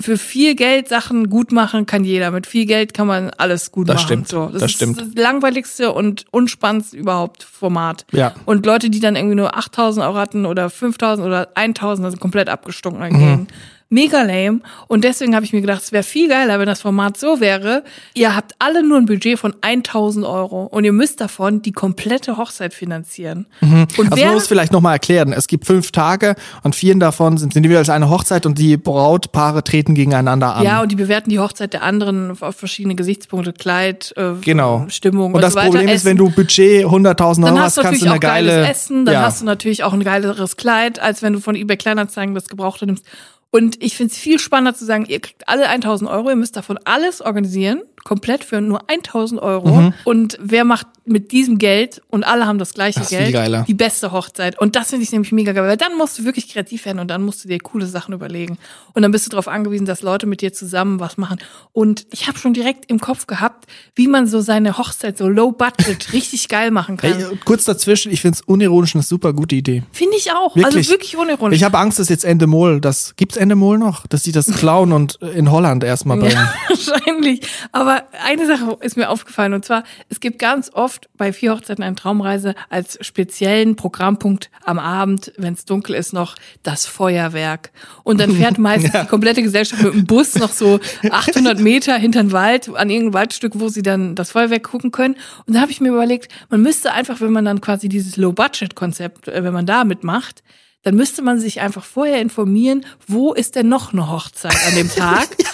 [0.00, 2.30] für viel Geld Sachen gut machen kann jeder.
[2.30, 4.06] Mit viel Geld kann man alles gut Das machen.
[4.06, 5.00] stimmt, So, das, das ist stimmt.
[5.00, 8.06] das langweiligste und unspannendste überhaupt Format.
[8.12, 8.34] Ja.
[8.44, 12.48] Und Leute, die dann irgendwie nur 8000 Euro hatten oder 5000 oder 1000, also komplett
[12.48, 13.46] abgestunken Mhm.
[13.88, 14.60] Mega lame.
[14.86, 17.84] Und deswegen habe ich mir gedacht, es wäre viel geiler, wenn das Format so wäre.
[18.14, 22.36] Ihr habt alle nur ein Budget von 1000 Euro und ihr müsst davon die komplette
[22.36, 23.46] Hochzeit finanzieren.
[23.60, 23.86] Mhm.
[23.96, 27.54] Und also man muss vielleicht nochmal erklären, es gibt fünf Tage und vier davon sind,
[27.54, 30.64] jeweils eine Hochzeit und die Brautpaare treten gegeneinander an.
[30.64, 34.86] Ja, und die bewerten die Hochzeit der anderen auf verschiedene Gesichtspunkte, Kleid, äh, genau.
[34.88, 38.10] Stimmung und, und das so Problem ist, wenn du Budget 100.000 Euro hast, kannst du
[38.10, 39.22] eine geile Essen, dann ja.
[39.22, 42.86] hast du natürlich auch ein geileres Kleid, als wenn du von eBay Kleinanzeigen das Gebrauchte
[42.86, 43.04] nimmst.
[43.50, 46.56] Und ich finde es viel spannender zu sagen, ihr kriegt alle 1000 Euro, ihr müsst
[46.56, 49.68] davon alles organisieren komplett für nur 1000 Euro.
[49.68, 49.94] Mhm.
[50.04, 54.12] Und wer macht mit diesem Geld, und alle haben das gleiche das Geld, die beste
[54.12, 54.58] Hochzeit.
[54.58, 57.08] Und das finde ich nämlich mega geil, weil dann musst du wirklich kreativ werden und
[57.08, 58.58] dann musst du dir coole Sachen überlegen.
[58.94, 61.38] Und dann bist du darauf angewiesen, dass Leute mit dir zusammen was machen.
[61.72, 65.52] Und ich habe schon direkt im Kopf gehabt, wie man so seine Hochzeit so low
[65.52, 67.12] budget richtig geil machen kann.
[67.12, 69.82] Hey, kurz dazwischen, ich finde es unironisch eine super gute Idee.
[69.92, 70.54] Finde ich auch.
[70.54, 70.76] Also wirklich.
[70.76, 71.56] Also wirklich unironisch.
[71.56, 75.16] Ich habe Angst, dass jetzt Endemol, das gibt's Endemol noch, dass sie das klauen und
[75.16, 76.32] in Holland erstmal bringen.
[76.32, 77.40] Ja, wahrscheinlich.
[77.72, 81.84] Aber eine Sache ist mir aufgefallen und zwar, es gibt ganz oft bei vier Hochzeiten
[81.84, 87.70] eine Traumreise als speziellen Programmpunkt am Abend, wenn es dunkel ist, noch das Feuerwerk.
[88.04, 89.02] Und dann fährt meistens ja.
[89.02, 90.80] die komplette Gesellschaft mit dem Bus noch so
[91.10, 95.16] 800 Meter hinter den Wald, an irgendein Waldstück, wo sie dann das Feuerwerk gucken können.
[95.46, 99.28] Und da habe ich mir überlegt, man müsste einfach, wenn man dann quasi dieses Low-Budget-Konzept,
[99.28, 100.42] äh, wenn man da mitmacht,
[100.82, 104.88] dann müsste man sich einfach vorher informieren, wo ist denn noch eine Hochzeit an dem
[104.88, 105.47] Tag ja.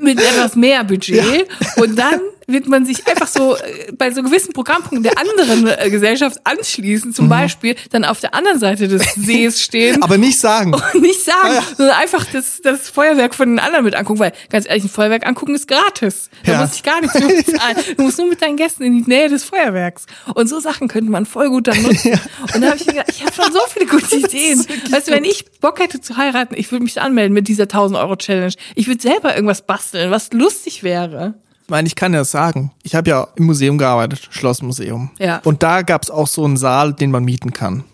[0.00, 1.82] Mit etwas mehr Budget ja.
[1.82, 2.20] und dann
[2.52, 7.12] wird man sich einfach so äh, bei so gewissen Programmpunkten der anderen äh, Gesellschaft anschließen,
[7.14, 7.30] zum mhm.
[7.30, 10.02] Beispiel dann auf der anderen Seite des Sees stehen.
[10.02, 10.74] Aber nicht sagen.
[10.74, 11.62] Und nicht sagen, ja.
[11.76, 15.26] sondern einfach das, das Feuerwerk von den anderen mit angucken, weil ganz ehrlich, ein Feuerwerk
[15.26, 16.30] angucken ist gratis.
[16.44, 16.60] Da ja.
[16.60, 17.76] muss ich gar nichts für bezahlen.
[17.96, 20.06] Du musst nur mit deinen Gästen in die Nähe des Feuerwerks.
[20.34, 22.12] Und so Sachen könnte man voll gut dann nutzen.
[22.12, 22.18] Ja.
[22.54, 24.64] Und da habe ich mir gedacht, ich habe schon so viele gute Ideen.
[24.90, 27.98] Weißt du, wenn ich Bock hätte zu heiraten, ich würde mich anmelden mit dieser 1000
[27.98, 28.54] Euro Challenge.
[28.74, 31.34] Ich würde selber irgendwas basteln, was lustig wäre.
[31.62, 35.10] Ich meine, ich kann ja sagen, ich habe ja im Museum gearbeitet, Schlossmuseum.
[35.18, 35.40] Ja.
[35.44, 37.84] Und da gab es auch so einen Saal, den man mieten kann.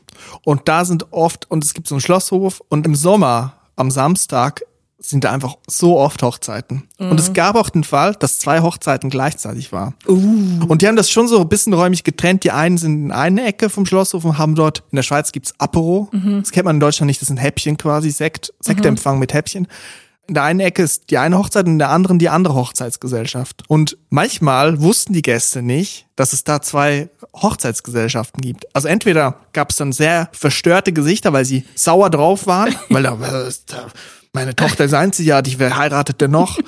[0.45, 4.63] Und da sind oft, und es gibt so einen Schlosshof, und im Sommer, am Samstag,
[4.99, 6.89] sind da einfach so oft Hochzeiten.
[6.99, 7.11] Mhm.
[7.11, 9.95] Und es gab auch den Fall, dass zwei Hochzeiten gleichzeitig waren.
[10.09, 10.65] Uh.
[10.67, 12.43] Und die haben das schon so ein bisschen räumlich getrennt.
[12.45, 15.55] Die einen sind in eine Ecke vom Schlosshof und haben dort, in der Schweiz gibt's
[15.59, 16.09] Apero.
[16.11, 16.41] Mhm.
[16.41, 19.21] Das kennt man in Deutschland nicht, das sind Häppchen quasi, Sekt, Sektempfang mhm.
[19.21, 19.69] mit Häppchen
[20.29, 23.63] in der einen Ecke ist die eine Hochzeit und in der anderen die andere Hochzeitsgesellschaft.
[23.69, 28.67] Und manchmal wussten die Gäste nicht, dass es da zwei Hochzeitsgesellschaften gibt.
[28.75, 33.17] Also entweder gab es dann sehr verstörte Gesichter, weil sie sauer drauf waren, weil da,
[34.33, 36.59] meine Tochter ist einzigartig, wer heiratet denn noch?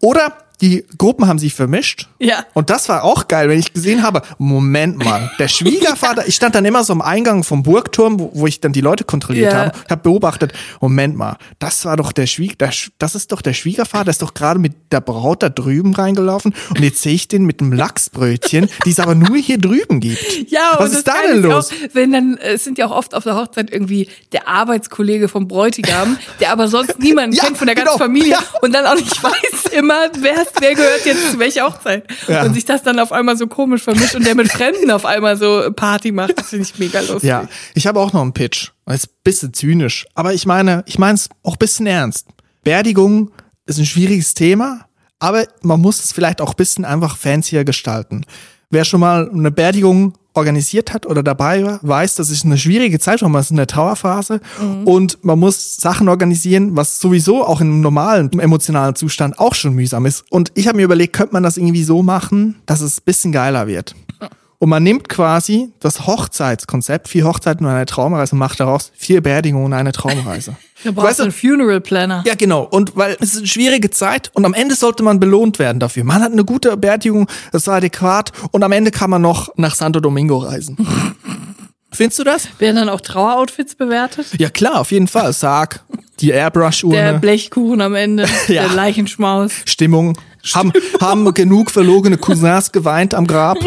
[0.00, 2.08] Oder die Gruppen haben sich vermischt.
[2.18, 2.44] Ja.
[2.54, 6.28] Und das war auch geil, wenn ich gesehen habe, Moment mal, der Schwiegervater, ja.
[6.28, 9.04] ich stand dann immer so am Eingang vom Burgturm, wo, wo ich dann die Leute
[9.04, 9.58] kontrolliert ja.
[9.58, 13.52] habe, ich habe beobachtet, Moment mal, das war doch der Schwieger, das ist doch der
[13.52, 17.28] Schwiegervater, der ist doch gerade mit der Braut da drüben reingelaufen und jetzt sehe ich
[17.28, 20.50] den mit einem Lachsbrötchen, die es aber nur hier drüben gibt.
[20.50, 21.70] Ja, was ist da denn los?
[21.70, 25.48] Auch, wenn dann, es sind ja auch oft auf der Hochzeit irgendwie der Arbeitskollege vom
[25.48, 28.04] Bräutigam, der aber sonst niemanden ja, kennt von der ganzen genau.
[28.04, 32.04] Familie und dann auch nicht weiß immer, wer weißt, wer gehört jetzt zu welcher Hochzeit.
[32.28, 32.44] Ja.
[32.44, 35.36] Und sich das dann auf einmal so komisch vermischt und der mit Fremden auf einmal
[35.36, 37.24] so Party macht, das finde ich mega lustig.
[37.24, 38.70] Ja, ich habe auch noch einen Pitch.
[38.84, 42.28] Das ist ein bisschen zynisch, aber ich meine, ich meine es auch ein bisschen ernst.
[42.62, 43.30] Beerdigung
[43.66, 44.86] ist ein schwieriges Thema,
[45.18, 48.24] aber man muss es vielleicht auch ein bisschen einfach fancier gestalten.
[48.70, 52.98] Wer schon mal eine Beerdigung organisiert hat oder dabei war, weiß, das ist eine schwierige
[52.98, 54.86] Zeit, weil man ist in der Trauerphase mhm.
[54.86, 60.06] und man muss Sachen organisieren, was sowieso auch im normalen emotionalen Zustand auch schon mühsam
[60.06, 60.24] ist.
[60.30, 63.32] Und ich habe mir überlegt, könnte man das irgendwie so machen, dass es ein bisschen
[63.32, 63.94] geiler wird.
[64.58, 69.22] Und man nimmt quasi das Hochzeitskonzept, vier Hochzeiten und eine Traumreise, und macht daraus vier
[69.22, 70.56] Beerdigungen und eine Traumreise.
[70.84, 72.22] Du brauchst weißt du, einen Funeral Planner.
[72.26, 72.62] Ja, genau.
[72.62, 76.04] Und weil es ist eine schwierige Zeit und am Ende sollte man belohnt werden dafür.
[76.04, 79.74] Man hat eine gute Beerdigung, das war adäquat und am Ende kann man noch nach
[79.74, 80.76] Santo Domingo reisen.
[81.92, 82.48] Findest du das?
[82.58, 84.26] Werden dann auch Traueroutfits bewertet?
[84.38, 85.32] Ja klar, auf jeden Fall.
[85.32, 85.80] Sarg,
[86.20, 86.96] die Airbrush-Urne.
[86.96, 88.66] Der Blechkuchen am Ende, ja.
[88.66, 89.52] der Leichenschmaus.
[89.64, 90.18] Stimmung.
[90.54, 93.58] Haben, haben genug verlogene Cousins geweint am Grab.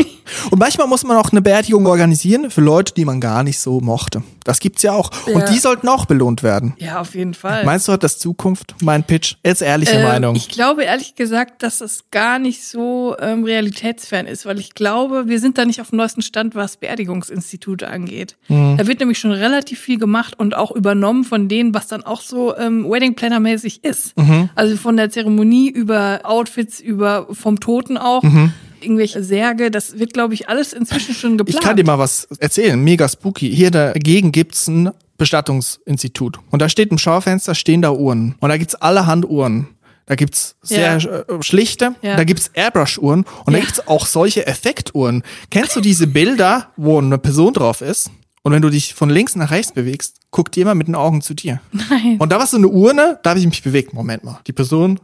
[0.51, 3.79] Und manchmal muss man auch eine Beerdigung organisieren für Leute, die man gar nicht so
[3.81, 4.23] mochte.
[4.43, 5.11] Das gibt's ja auch.
[5.27, 5.35] Ja.
[5.35, 6.73] Und die sollten auch belohnt werden.
[6.77, 7.65] Ja, auf jeden Fall.
[7.65, 8.75] Meinst du, hat das Zukunft?
[8.81, 9.35] Mein Pitch?
[9.43, 10.35] Jetzt ehrliche äh, Meinung.
[10.35, 15.27] Ich glaube ehrlich gesagt, dass es gar nicht so ähm, realitätsfern ist, weil ich glaube,
[15.27, 18.37] wir sind da nicht auf dem neuesten Stand, was Beerdigungsinstitute angeht.
[18.47, 18.77] Mhm.
[18.77, 22.21] Da wird nämlich schon relativ viel gemacht und auch übernommen von denen, was dann auch
[22.21, 24.17] so ähm, Wedding Planner mäßig ist.
[24.17, 24.49] Mhm.
[24.55, 28.23] Also von der Zeremonie über Outfits, über vom Toten auch.
[28.23, 29.71] Mhm irgendwelche Särge.
[29.71, 31.59] Das wird, glaube ich, alles inzwischen schon geplant.
[31.59, 32.81] Ich kann dir mal was erzählen.
[32.83, 33.53] Mega spooky.
[33.53, 36.39] Hier dagegen gibt's ein Bestattungsinstitut.
[36.49, 38.35] Und da steht im Schaufenster, stehen da Uhren.
[38.39, 39.67] Und da gibt's allerhand Uhren.
[40.05, 41.17] Da gibt's sehr Ja.
[41.19, 42.15] äh, schlichte, Ja.
[42.15, 43.63] da gibt's Airbrush-Uhren und da Ja.
[43.65, 45.23] gibt's auch solche Effektuhren.
[45.51, 48.09] Kennst du diese Bilder, wo eine Person drauf ist?
[48.41, 51.33] Und wenn du dich von links nach rechts bewegst, guckt immer mit den Augen zu
[51.35, 51.61] dir.
[51.71, 52.15] Nein.
[52.17, 53.93] Und da war so eine Urne, da habe ich mich bewegt.
[53.93, 54.99] Moment mal, die Person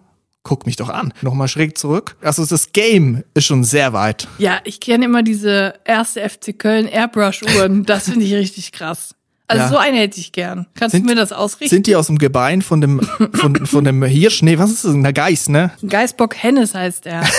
[0.46, 1.14] guckt mich doch an.
[1.22, 2.16] Nochmal schräg zurück.
[2.22, 4.30] Also das Game ist schon sehr weit.
[4.38, 7.84] Ja, ich kenne immer diese erste FC Köln Airbrush-Uhren.
[7.86, 9.14] Das finde ich richtig krass.
[9.48, 9.70] Also Ja.
[9.70, 10.66] so eine hätte ich gern.
[10.76, 11.70] Kannst Sind- du mir das ausrichten?
[11.76, 13.02] Sind die aus dem Gebein von dem,
[13.34, 14.42] von, von dem Hirsch?
[14.42, 14.94] Nee, was ist das?
[14.94, 15.72] Ein Geiß, ne?
[15.88, 17.24] Geisbock Hennes heißt er.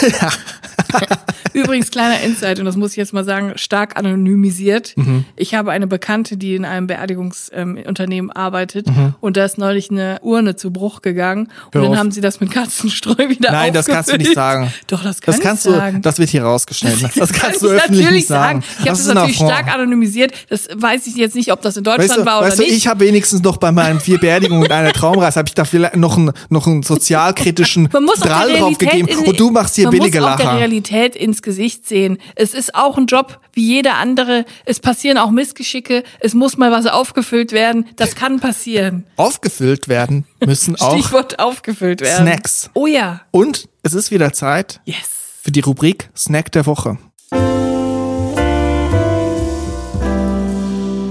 [1.57, 4.92] Übrigens, kleiner Insight, und das muss ich jetzt mal sagen, stark anonymisiert.
[4.97, 5.25] Mhm.
[5.37, 9.14] Ich habe eine Bekannte, die in einem Beerdigungsunternehmen ähm, arbeitet Mhm.
[9.21, 11.97] und da ist neulich eine Urne zu Bruch gegangen und Hör dann auf.
[11.99, 14.73] haben sie das mit Katzenstreu wieder Nein, das kannst du nicht sagen.
[14.87, 16.03] Doch, das kann Das kannst du, sagen.
[16.03, 17.11] das wird hier rausgeschnitten.
[17.16, 18.62] Das, kann kannst ich du öffentlich natürlich nicht sagen.
[18.79, 19.51] Ich habe das, ein natürlich Affront.
[19.53, 20.33] stark anonymisiert.
[20.49, 22.62] Das weiß ich jetzt nicht, ob das in Deutschland Weißt du, war oder weißt du
[22.64, 22.75] nicht.
[22.77, 25.97] ich habe wenigstens noch bei meinen vier Beerdigungen und einer Traumreise, habe ich da vielleicht
[25.97, 29.85] noch einen, noch einen sozialkritischen Drall der drauf Realität gegeben in, und du machst hier
[29.87, 30.59] man billige muss auch der Lacher.
[30.59, 32.18] Realität ins Gesicht sehen.
[32.35, 34.44] Es ist auch ein Job wie jeder andere.
[34.64, 36.02] Es passieren auch Missgeschicke.
[36.20, 37.87] Es muss mal was aufgefüllt werden.
[37.96, 39.06] Das kann passieren.
[39.16, 42.26] Aufgefüllt werden müssen auch Stichwort aufgefüllt werden.
[42.26, 42.68] Snacks.
[42.74, 43.20] Oh ja.
[43.30, 44.96] Und es ist wieder Zeit Yes.
[45.42, 46.98] für die Rubrik Snack der Woche.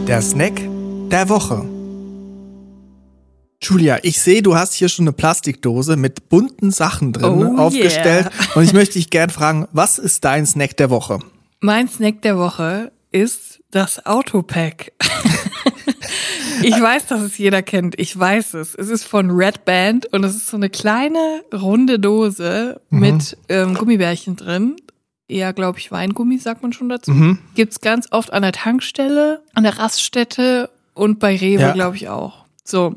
[0.07, 0.61] Der Snack
[1.09, 1.65] der Woche.
[3.67, 8.25] Julia, ich sehe, du hast hier schon eine Plastikdose mit bunten Sachen drin Oh aufgestellt.
[8.27, 8.55] yeah.
[8.55, 11.19] Und ich möchte dich gern fragen, was ist dein Snack der Woche?
[11.61, 14.91] Mein Snack der Woche ist das Autopack.
[16.61, 17.99] ich weiß, dass es jeder kennt.
[17.99, 18.75] Ich weiß es.
[18.75, 23.73] Es ist von Red Band und es ist so eine kleine runde Dose mit ähm,
[23.75, 24.75] Gummibärchen drin.
[25.27, 27.11] Eher, glaube ich, Weingummi, sagt man schon dazu.
[27.55, 31.71] Gibt's ganz oft an der Tankstelle, an der Raststätte und bei Rewe, Ja.
[31.73, 32.45] glaube ich, auch.
[32.63, 32.95] So.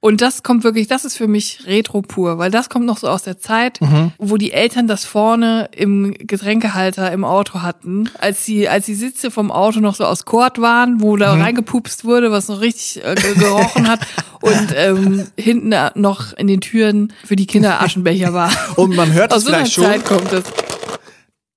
[0.00, 3.08] Und das kommt wirklich, das ist für mich Retro pur, weil das kommt noch so
[3.08, 3.80] aus der Zeit,
[4.18, 9.32] wo die Eltern das vorne im Getränkehalter im Auto hatten, als die, als die Sitze
[9.32, 13.16] vom Auto noch so aus Kord waren, wo da reingepupst wurde, was noch richtig äh,
[13.16, 14.00] ge- gerochen hat
[14.40, 18.52] und ähm, hinten noch in den Türen für die Kinder Aschenbecher war.
[18.76, 20.44] Und man hört es Aus so einer vielleicht schon, Zeit kommt das.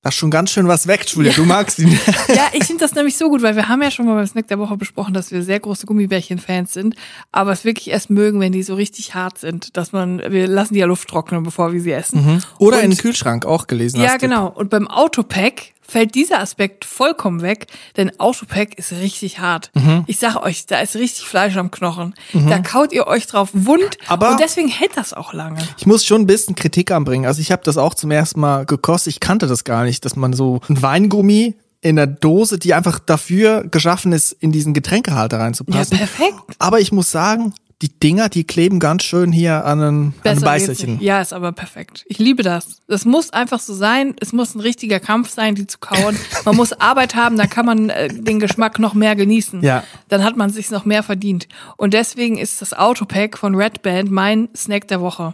[0.10, 1.32] Ist schon ganz schön was weg, Julia.
[1.34, 1.90] Du magst ihn.
[2.36, 4.48] Ja, ich finde das nämlich so gut, weil wir haben ja schon mal beim Snack
[4.48, 6.96] der Woche besprochen, dass wir sehr große Gummibärchen-Fans sind,
[7.32, 10.74] aber es wirklich erst mögen, wenn die so richtig hart sind, dass man, wir lassen
[10.74, 12.42] die ja Luft trocknen, bevor wir sie essen.
[12.58, 14.16] Oder Und- in den Kühlschrank auch gelesen Ja, hast.
[14.24, 14.28] du.
[14.28, 14.48] genau.
[14.48, 19.70] Und beim Autopack fällt dieser Aspekt vollkommen weg, denn Autopack ist richtig hart.
[19.74, 20.04] Mhm.
[20.08, 22.16] Ich sage euch, da ist richtig Fleisch am Knochen.
[22.34, 25.60] Da kaut ihr euch drauf wund Aber- und deswegen hält das auch lange.
[25.78, 27.26] Ich muss schon ein bisschen Kritik anbringen.
[27.26, 29.14] Also ich habe das auch zum ersten Mal gekostet.
[29.14, 33.00] Ich kannte das gar nicht, dass man so ein Weingummi in der Dose, die einfach
[33.00, 35.98] dafür geschaffen ist, in diesen Getränkehalter Ja, reinzupassen.
[35.98, 36.36] perfekt.
[36.60, 40.14] Aber ich muss sagen, die Dinger, die kleben ganz schön hier an ein, an ein
[40.24, 40.94] Besser geht's Beißerchen.
[40.94, 41.02] nicht.
[41.04, 42.06] Ja, ist aber perfekt.
[42.08, 42.82] Ich liebe das.
[42.88, 44.16] Das muss einfach so sein.
[44.20, 46.18] Es muss ein richtiger Kampf sein, die zu kauen.
[46.46, 49.64] Man muss Arbeit haben, dann kann man äh, den Geschmack noch mehr genießen.
[49.64, 49.84] Ja.
[50.10, 51.48] Dann hat man sich noch mehr verdient.
[51.78, 55.34] Und deswegen ist das Autopack von Red Band mein Snack der Woche.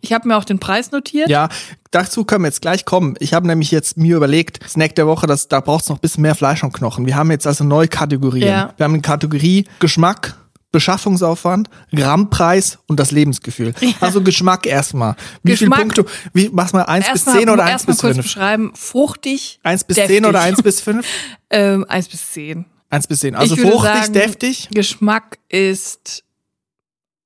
[0.00, 1.26] Ich habe mir auch den Preis notiert.
[1.26, 1.32] Mhm.
[1.32, 1.48] Ja,
[1.90, 3.16] dazu können wir jetzt gleich kommen.
[3.18, 6.22] Ich habe nämlich jetzt mir überlegt, Snack der Woche, das, da braucht's noch ein bisschen
[6.22, 7.06] mehr Fleisch am Knochen.
[7.06, 8.48] Wir haben jetzt also neue Kategorien.
[8.48, 8.74] Ja.
[8.76, 10.36] Wir haben eine Kategorie Geschmack,
[10.76, 13.74] Beschaffungsaufwand, Grammpreis und das Lebensgefühl.
[14.00, 15.16] Also Geschmack erstmal.
[15.42, 16.04] Wie Geschmack- viele Punkte?
[16.34, 18.26] Wie, mach's mal eins bis zehn oder eins bis kurz fünf?
[18.26, 18.72] beschreiben.
[18.74, 19.58] Fruchtig.
[19.62, 20.16] Eins bis deftig.
[20.16, 21.06] zehn oder eins bis fünf?
[21.48, 22.66] Ähm, eins bis zehn.
[22.90, 23.34] Eins bis zehn.
[23.36, 24.68] Also fruchtig, sagen, deftig.
[24.72, 26.24] Geschmack ist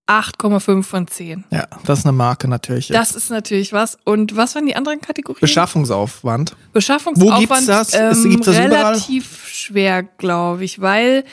[0.07, 1.45] 8,5 von 10.
[1.51, 2.89] Ja, das ist eine Marke natürlich.
[2.89, 3.97] Das ist natürlich was.
[4.05, 5.41] Und was waren die anderen Kategorien?
[5.41, 6.55] Beschaffungsaufwand.
[6.73, 7.95] Beschaffungsaufwand Wo gibt's das?
[7.95, 8.85] Es Ähm, gibt's das überall?
[8.93, 11.25] relativ schwer, glaube ich, weil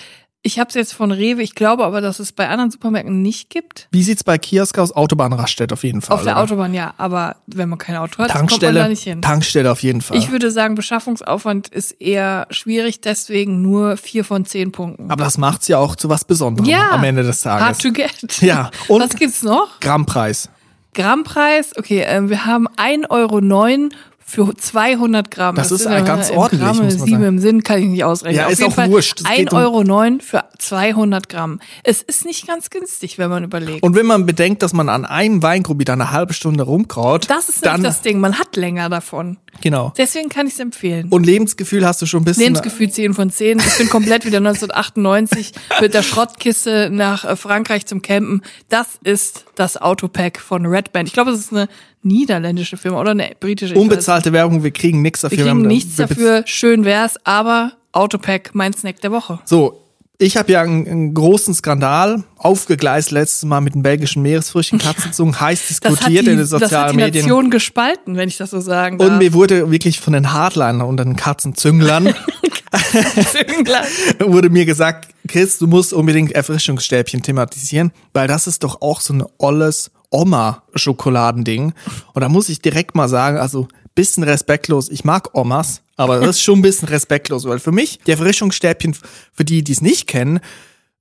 [0.47, 3.49] ich habe es jetzt von Rewe, ich glaube aber, dass es bei anderen Supermärkten nicht
[3.49, 3.89] gibt.
[3.91, 4.95] Wie sieht's bei Kiosk aus?
[4.95, 6.15] Autobahnraststätte auf jeden Fall.
[6.15, 6.43] Auf der oder?
[6.43, 9.21] Autobahn ja, aber wenn man kein Auto hat, kommt man da nicht hin.
[9.21, 10.17] Tankstelle auf jeden Fall.
[10.17, 15.11] Ich würde sagen, Beschaffungsaufwand ist eher schwierig, deswegen nur vier von zehn Punkten.
[15.11, 17.65] Aber das macht's ja auch zu was Besonderem ja, am Ende des Tages.
[17.67, 18.41] Hard to get.
[18.41, 19.81] Ja, und- was gibt's noch?
[19.81, 20.49] Grammpreis.
[20.93, 23.91] Grammpreis, okay, ähm, wir haben 1,09 Euro
[24.29, 25.55] für 200 Gramm.
[25.55, 27.23] Das ist sind ja ja ganz ordentlich, Gramm, muss man sieben sagen.
[27.23, 28.35] im Sinn kann ich nicht ausrechnen.
[28.41, 29.21] Ja, Auf ist jeden auch Fall wurscht.
[29.21, 31.59] Es 1,09 geht um- Euro für 200 Gramm.
[31.83, 33.83] Es ist nicht ganz günstig, wenn man überlegt.
[33.83, 37.47] Und wenn man bedenkt, dass man an einem Weingruppe da eine halbe Stunde rumkraut, das
[37.47, 39.37] ist dann das Ding, man hat länger davon.
[39.61, 39.93] genau.
[39.97, 41.07] Deswegen kann ich es empfehlen.
[41.09, 42.43] Und Lebensgefühl hast du schon ein bisschen.
[42.43, 43.59] Lebensgefühl 10 von 10.
[43.59, 48.41] Ich bin komplett wieder 1998 mit der Schrottkiste nach äh, Frankreich zum Campen.
[48.67, 51.07] Das ist das Autopack von Red Band.
[51.07, 51.69] Ich glaube, es ist eine
[52.03, 53.75] niederländische Firma oder eine britische.
[53.75, 55.37] Unbezahlte Werbung, wir kriegen nichts dafür.
[55.37, 59.39] Wir kriegen nichts wir bez- dafür, schön wär's, aber Autopack, mein Snack der Woche.
[59.45, 59.83] So,
[60.19, 65.39] Ich habe ja einen, einen, großen Skandal aufgegleist letztes Mal mit den belgischen Meeresfrüchten, Katzenzungen,
[65.39, 67.25] heiß diskutiert die, in den sozialen das hat die Medien.
[67.25, 69.09] Nation gespalten, wenn ich das so sagen darf.
[69.09, 72.13] Und mir wurde wirklich von den Hardlinern und den Katzenzünglern
[74.19, 79.13] wurde mir gesagt, Chris, du musst unbedingt Erfrischungsstäbchen thematisieren, weil das ist doch auch so
[79.13, 81.73] ein olles Oma-Schokoladending.
[82.13, 84.89] Und da muss ich direkt mal sagen, also bisschen respektlos.
[84.89, 88.95] Ich mag Omas, aber das ist schon ein bisschen respektlos, weil für mich die Erfrischungsstäbchen,
[89.33, 90.39] für die, die es nicht kennen,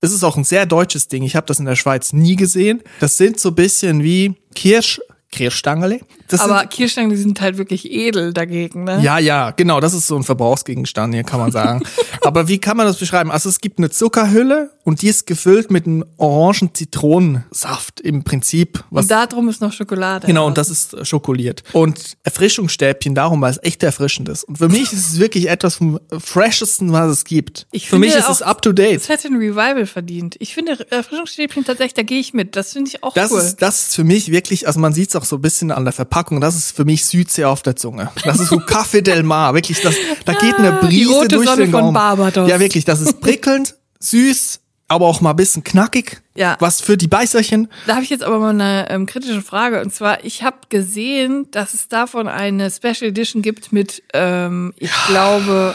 [0.01, 1.23] ist es auch ein sehr deutsches Ding.
[1.23, 2.83] Ich habe das in der Schweiz nie gesehen.
[3.01, 6.01] Das sind so bisschen wie Kirsch, Kirschstangerle.
[6.29, 9.01] Das aber sind, Kirschstangen, die sind halt wirklich edel dagegen, ne?
[9.03, 9.81] Ja, ja, genau.
[9.81, 11.83] Das ist so ein Verbrauchsgegenstand hier, kann man sagen.
[12.23, 13.31] aber wie kann man das beschreiben?
[13.31, 18.85] Also es gibt eine Zuckerhülle und die ist gefüllt mit einem orangen Zitronensaft im Prinzip.
[18.91, 20.27] Und da drum ist noch Schokolade.
[20.27, 21.65] Genau, und das ist schokoliert.
[21.73, 24.45] Und Erfrischungsstäbchen darum, weil es echt erfrischend ist.
[24.45, 27.67] Und für mich ist es wirklich etwas vom freshesten, was es gibt.
[27.73, 29.01] Ich für mich ist es up to date.
[29.01, 30.37] Es hätte ein Revival verdient.
[30.39, 32.57] Ich finde Erfrischungsstäbchen tatsächlich, da gehe ich mit.
[32.57, 33.41] Das finde ich auch das cool.
[33.41, 35.85] Ist, das ist für mich wirklich, also man sieht es auch so ein bisschen an
[35.85, 38.11] der Verpackung, das ist für mich Südsee auf der Zunge.
[38.24, 41.29] Das ist so Café del Mar, wirklich, das, da geht eine Ah, Die Brise rote
[41.29, 41.92] durch Sonne den von.
[41.92, 42.48] Barbados.
[42.48, 46.22] Ja, wirklich, das ist prickelnd, süß, aber auch mal ein bisschen knackig.
[46.35, 46.57] Ja.
[46.61, 47.68] Was für die Beißerchen.
[47.87, 49.81] Da habe ich jetzt aber mal eine ähm, kritische Frage.
[49.83, 54.90] Und zwar, ich habe gesehen, dass es davon eine Special Edition gibt mit, ähm, ich
[55.09, 55.74] glaube,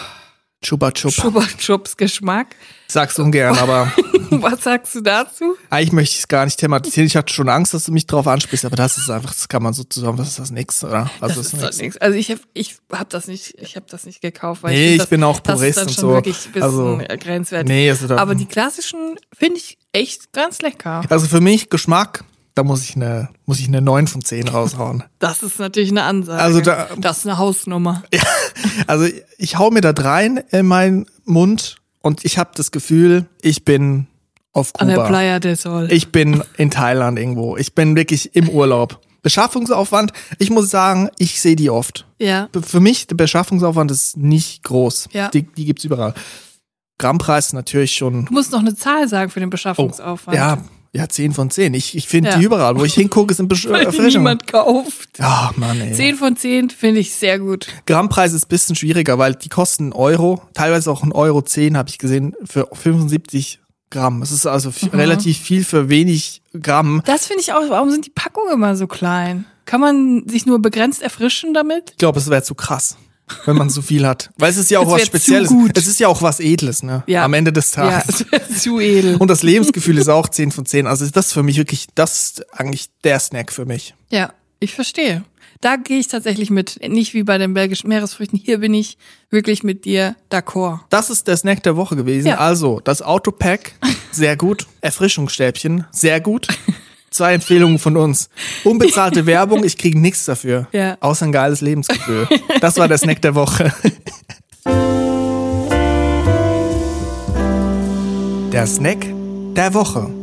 [0.64, 1.22] Chupa Chupa.
[1.22, 2.56] Chupa Chups Geschmack.
[2.88, 3.92] Sag's ungern, aber
[4.42, 5.56] Was sagst du dazu?
[5.70, 7.08] eigentlich möchte ich es gar nicht thematisieren.
[7.08, 9.62] Ich hatte schon Angst, dass du mich drauf ansprichst, aber das ist einfach, das kann
[9.64, 11.10] man so zusammen, was ist das nix, oder?
[11.20, 11.76] Also Das ist nix.
[11.78, 11.98] doch nichts.
[11.98, 14.92] Also ich habe ich hab das nicht, ich habe das nicht gekauft, weil Nee, ich,
[14.96, 16.10] ich find, bin auch das Purist ist dann und schon so.
[16.16, 17.68] wirklich ein bisschen Also, grenzwertig.
[17.70, 21.02] Nee, also da, Aber die klassischen finde ich echt ganz lecker.
[21.10, 22.24] also für mich Geschmack,
[22.56, 25.04] da muss ich eine, muss ich eine 9 von 10 raushauen.
[25.20, 26.42] Das ist natürlich eine Ansage.
[26.42, 28.04] Also da- das ist eine Hausnummer.
[28.88, 33.66] Also ich hau mir da rein in meinen Mund und ich habe das Gefühl, ich
[33.66, 34.08] bin
[34.54, 35.08] auf An der Kuba.
[35.10, 35.88] Playa del Sol.
[35.92, 37.58] Ich bin in Thailand irgendwo.
[37.58, 39.00] Ich bin wirklich im Urlaub.
[39.24, 42.08] Beschaffungsaufwand, ich muss sagen, ich sehe die oft.
[42.20, 42.50] ja.
[42.62, 45.10] Für mich, der Beschaffungsaufwand ist nicht groß.
[45.14, 45.30] Ja.
[45.30, 46.14] Die, die gibt's überall.
[46.98, 48.26] Grammpreis natürlich schon.
[48.26, 50.36] Du musst noch eine Zahl sagen für den Beschaffungsaufwand.
[50.38, 50.58] Ja,
[50.94, 51.74] ja, 10 von 10.
[51.74, 52.38] Ich, ich finde Ja.
[52.38, 52.78] die überall.
[52.78, 54.12] Wo ich hingucke, sind Besch Weil Erfrischungen.
[54.24, 55.18] niemand kauft.
[55.18, 55.94] Ja, Mann, ey.
[55.94, 57.68] 10 von 10 finde ich sehr gut.
[57.86, 61.78] Grammpreis ist ein bisschen schwieriger, weil die kosten einen Euro, teilweise auch einen Euro 10,
[61.78, 63.61] habe ich gesehen, für 75
[63.92, 64.24] Gramm.
[64.24, 64.76] Es ist also Mhm.
[64.88, 67.04] f- relativ viel für wenig Gramm.
[67.06, 67.62] Das finde ich auch.
[67.70, 69.46] Warum sind die Packungen immer so klein?
[69.66, 71.92] Kann man sich nur begrenzt erfrischen damit?
[71.92, 72.98] Ich glaube, es wäre zu krass,
[73.46, 74.32] wenn man so viel hat.
[74.38, 75.50] Weil es ist ja auch was Spezielles.
[75.50, 75.78] gut.
[75.78, 77.04] Es ist ja auch was Edles, ne?
[77.06, 77.24] Ja.
[77.24, 78.22] Am Ende des Ja, Tages.
[78.26, 79.16] es wäre zu edel.
[79.18, 80.88] Und das Lebensgefühl ist auch 10 von 10.
[80.88, 83.94] Also das ist für mich wirklich, das ist eigentlich der Snack für mich.
[84.10, 85.24] Ja, ich verstehe.
[85.62, 86.80] Da gehe ich tatsächlich mit.
[86.90, 88.40] Nicht wie bei den belgischen Meeresfrüchten.
[88.44, 88.98] Hier bin ich
[89.30, 90.80] wirklich mit dir d'accord.
[90.90, 92.30] Das ist der Snack der Woche gewesen.
[92.30, 92.38] Ja.
[92.38, 93.74] Also, das Autopack,
[94.12, 94.66] sehr gut.
[94.82, 96.48] Erfrischungsstäbchen, sehr gut.
[97.12, 98.30] Zwei Empfehlungen von uns.
[98.64, 100.68] Unbezahlte Werbung, ich kriege nichts dafür.
[100.72, 100.98] Ja.
[101.00, 102.28] Außer ein geiles Lebensgefühl.
[102.60, 103.72] Das war der Snack der Woche.
[108.52, 109.06] Der Snack
[109.56, 110.21] der Woche.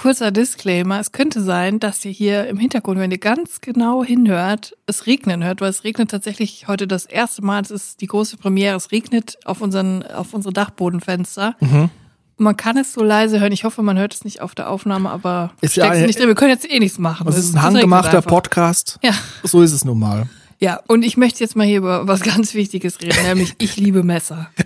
[0.00, 4.74] Kurzer Disclaimer, es könnte sein, dass ihr hier im Hintergrund, wenn ihr ganz genau hinhört,
[4.86, 8.38] es regnen hört, weil es regnet tatsächlich heute das erste Mal, es ist die große
[8.38, 11.54] Premiere, es regnet auf unseren, auf unsere Dachbodenfenster.
[11.60, 11.90] Mhm.
[12.38, 15.10] Man kann es so leise hören, ich hoffe, man hört es nicht auf der Aufnahme,
[15.10, 17.26] aber Ist ja- nicht drin, wir können jetzt eh nichts machen.
[17.26, 18.22] Das Es- ist ein handgemachter.
[18.22, 18.98] Podcast.
[19.02, 20.30] Ja, So ist es nun mal.
[20.60, 24.02] ja, und ich möchte jetzt mal hier über was ganz Wichtiges reden, nämlich ich liebe
[24.02, 24.48] Messer.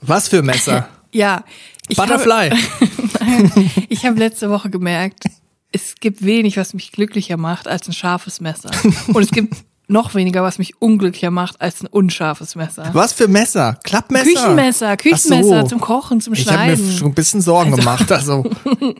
[0.00, 0.88] Was für Messer?
[1.14, 1.44] Ja,
[1.88, 2.52] ich Butterfly.
[3.88, 5.24] ich habe letzte Woche gemerkt,
[5.72, 8.70] es gibt wenig, was mich glücklicher macht als ein scharfes Messer.
[9.08, 9.54] Und es gibt
[9.86, 12.88] noch weniger, was mich unglücklicher macht als ein unscharfes Messer.
[12.94, 13.78] Was für Messer?
[13.84, 14.24] Klappmesser?
[14.24, 15.66] Küchenmesser, Küchenmesser so.
[15.68, 16.92] zum Kochen, zum Ich habe mir Schneiden.
[16.96, 18.10] schon ein bisschen Sorgen gemacht.
[18.10, 18.44] Also,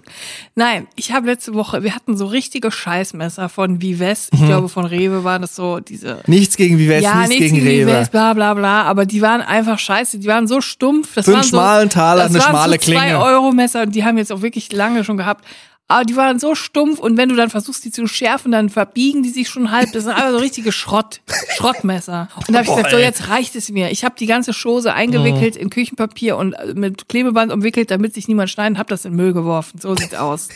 [0.55, 4.85] Nein, ich habe letzte Woche, wir hatten so richtige Scheißmesser von Vives, ich glaube von
[4.85, 7.92] Rewe waren das so diese nichts gegen Vives, ja, nichts nichts gegen gegen Rewe.
[8.01, 11.14] Vives, bla bla bla, aber die waren einfach scheiße, die waren so stumpf.
[11.14, 13.20] Das Für einen waren so, schmalen Taler das eine waren schmale so Klinge.
[13.20, 15.44] Euro Messer und die haben jetzt auch wirklich lange schon gehabt.
[15.87, 19.23] Aber die waren so stumpf und wenn du dann versuchst, die zu schärfen, dann verbiegen
[19.23, 19.92] die sich schon halb.
[19.92, 21.20] Das sind einfach so richtige Schrott,
[21.57, 22.29] Schrottmesser.
[22.37, 23.90] Und da habe ich Boah, gesagt, so jetzt reicht es mir.
[23.90, 28.29] Ich habe die ganze Chose eingewickelt in Küchenpapier und äh, mit Klebeband umwickelt, damit sich
[28.29, 29.79] niemand schneiden, habe das in den Müll geworfen.
[29.79, 30.49] So sieht's aus.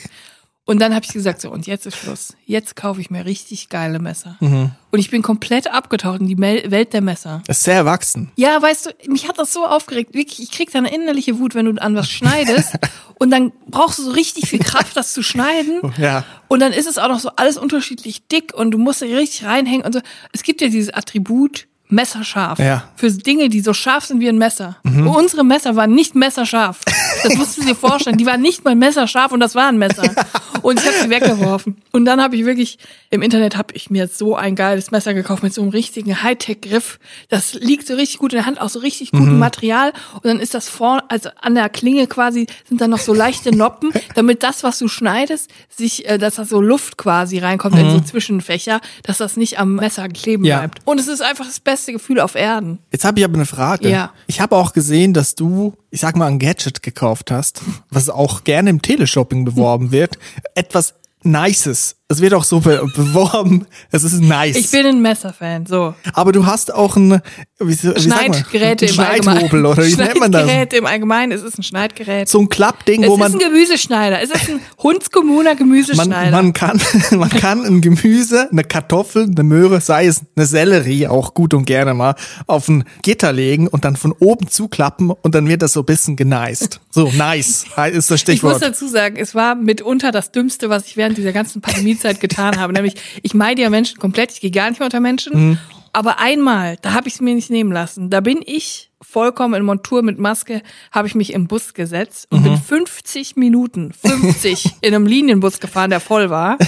[0.69, 2.37] Und dann habe ich gesagt, so, und jetzt ist Schluss.
[2.45, 4.37] Jetzt kaufe ich mir richtig geile Messer.
[4.41, 4.73] Mhm.
[4.91, 7.43] Und ich bin komplett abgetaucht in die Mel Welt der Messer.
[7.47, 8.33] Das ist sehr erwachsen.
[8.37, 10.13] Ja, weißt du, mich hat das so aufgeregt.
[10.13, 12.75] Wirklich, ich krieg da eine innerliche Wut, wenn du an was schneidest.
[13.19, 15.81] und dann brauchst du so richtig viel Kraft, das zu schneiden.
[15.97, 16.27] Ja.
[16.49, 19.47] Und dann ist es auch noch so alles unterschiedlich dick und du musst da richtig
[19.47, 20.01] reinhängen und so.
[20.33, 22.59] Es gibt ja dieses Attribut messerscharf.
[22.59, 22.85] Ja.
[22.97, 24.77] Für Dinge, die so scharf sind wie ein Messer.
[24.85, 26.81] Und unsere Messer waren nicht messerscharf.
[27.23, 28.17] Das musst du dir vorstellen.
[28.19, 30.15] Die waren nicht mal messerscharf und das war ein Messer.
[30.63, 31.77] Und ich habe sie weggeworfen.
[31.93, 32.79] Und dann habe ich wirklich,
[33.11, 36.99] im Internet habe ich mir so ein geiles Messer gekauft mit so einem richtigen Hightech-Griff.
[37.29, 39.93] Das liegt so richtig gut in der Hand, auch so richtig gutem Material.
[40.15, 43.55] Und dann ist das vorne, also an der Klinge quasi, sind dann noch so leichte
[43.55, 47.91] Noppen, damit das, was du schneidest, sich, äh, dass da so Luft quasi reinkommt in
[47.91, 50.59] so Zwischenfächer, dass das nicht am Messer kleben Ja.
[50.59, 50.81] bleibt.
[50.85, 52.79] Und es ist einfach das beste Gefühl auf Erden.
[52.93, 53.89] Jetzt habe ich aber eine Frage.
[53.89, 54.13] Ja.
[54.27, 58.45] Ich habe auch gesehen, dass du, ich sag mal, ein Gadget gekauft hast, was auch
[58.45, 60.19] gerne im Teleshopping beworben wird.
[60.55, 61.97] Etwas Nices.
[62.11, 63.67] Es wird auch so be beworben.
[63.91, 64.57] Es ist nice.
[64.57, 65.95] Ich bin ein Messerfan, so.
[66.15, 67.21] aber du hast auch ein
[67.61, 68.01] wie, wie man?
[68.01, 69.67] Schneidgeräte im Allgemeinen.
[69.67, 70.43] Oder wie nennt man das?
[70.45, 72.29] Schneidgerät im Allgemeinen, es ist ein Schneidgerät.
[72.29, 74.23] So ein Klappding, es wo ist man ein Gemüseschneider.
[74.23, 76.31] Es ist ein Hundskommuner man, Gemüseschneider.
[76.31, 76.81] man kann
[77.11, 81.65] man kann ein Gemüse, eine Kartoffel, eine Möhre, sei es eine Sellerie, auch gut und
[81.65, 82.15] gerne mal
[82.47, 85.87] auf ein Gitter legen und dann von oben zuklappen und dann wird das so ein
[85.87, 86.81] bisschen geneist.
[86.91, 88.63] So nice ist das ich muss Stichwort.
[88.63, 91.61] dazu sagen, es war mitunter das Dümmste, was ich während dieser ganzen
[91.99, 92.73] Pandemiezeit getan habe.
[92.73, 95.51] Nämlich, ich meide ja Menschen komplett, ich gehe gar nicht mehr unter Menschen.
[95.51, 95.59] Mhm.
[95.93, 98.11] Aber einmal, da habe ich es mir nicht nehmen lassen.
[98.11, 102.41] Da bin ich vollkommen in Montur mit Maske, habe ich mich im Bus gesetzt und
[102.41, 102.45] Mhm.
[102.45, 106.59] bin 50 Minuten, 50 in einem Linienbus gefahren, der voll war.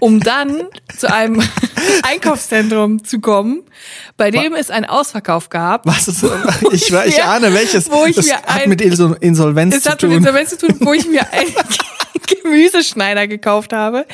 [0.00, 0.62] um dann
[0.96, 1.42] zu einem
[2.02, 3.62] Einkaufszentrum zu kommen,
[4.16, 5.86] bei dem es einen Ausverkauf gab.
[5.86, 6.22] Was ist,
[6.72, 7.90] ich, ich, ich ahne welches.
[7.90, 10.18] wo ich das mir hat ein- mit Insol- Insolvenz Es zu hat mit tun.
[10.18, 11.52] Insolvenz zu tun, wo ich mir einen
[12.26, 14.06] Gemüseschneider gekauft habe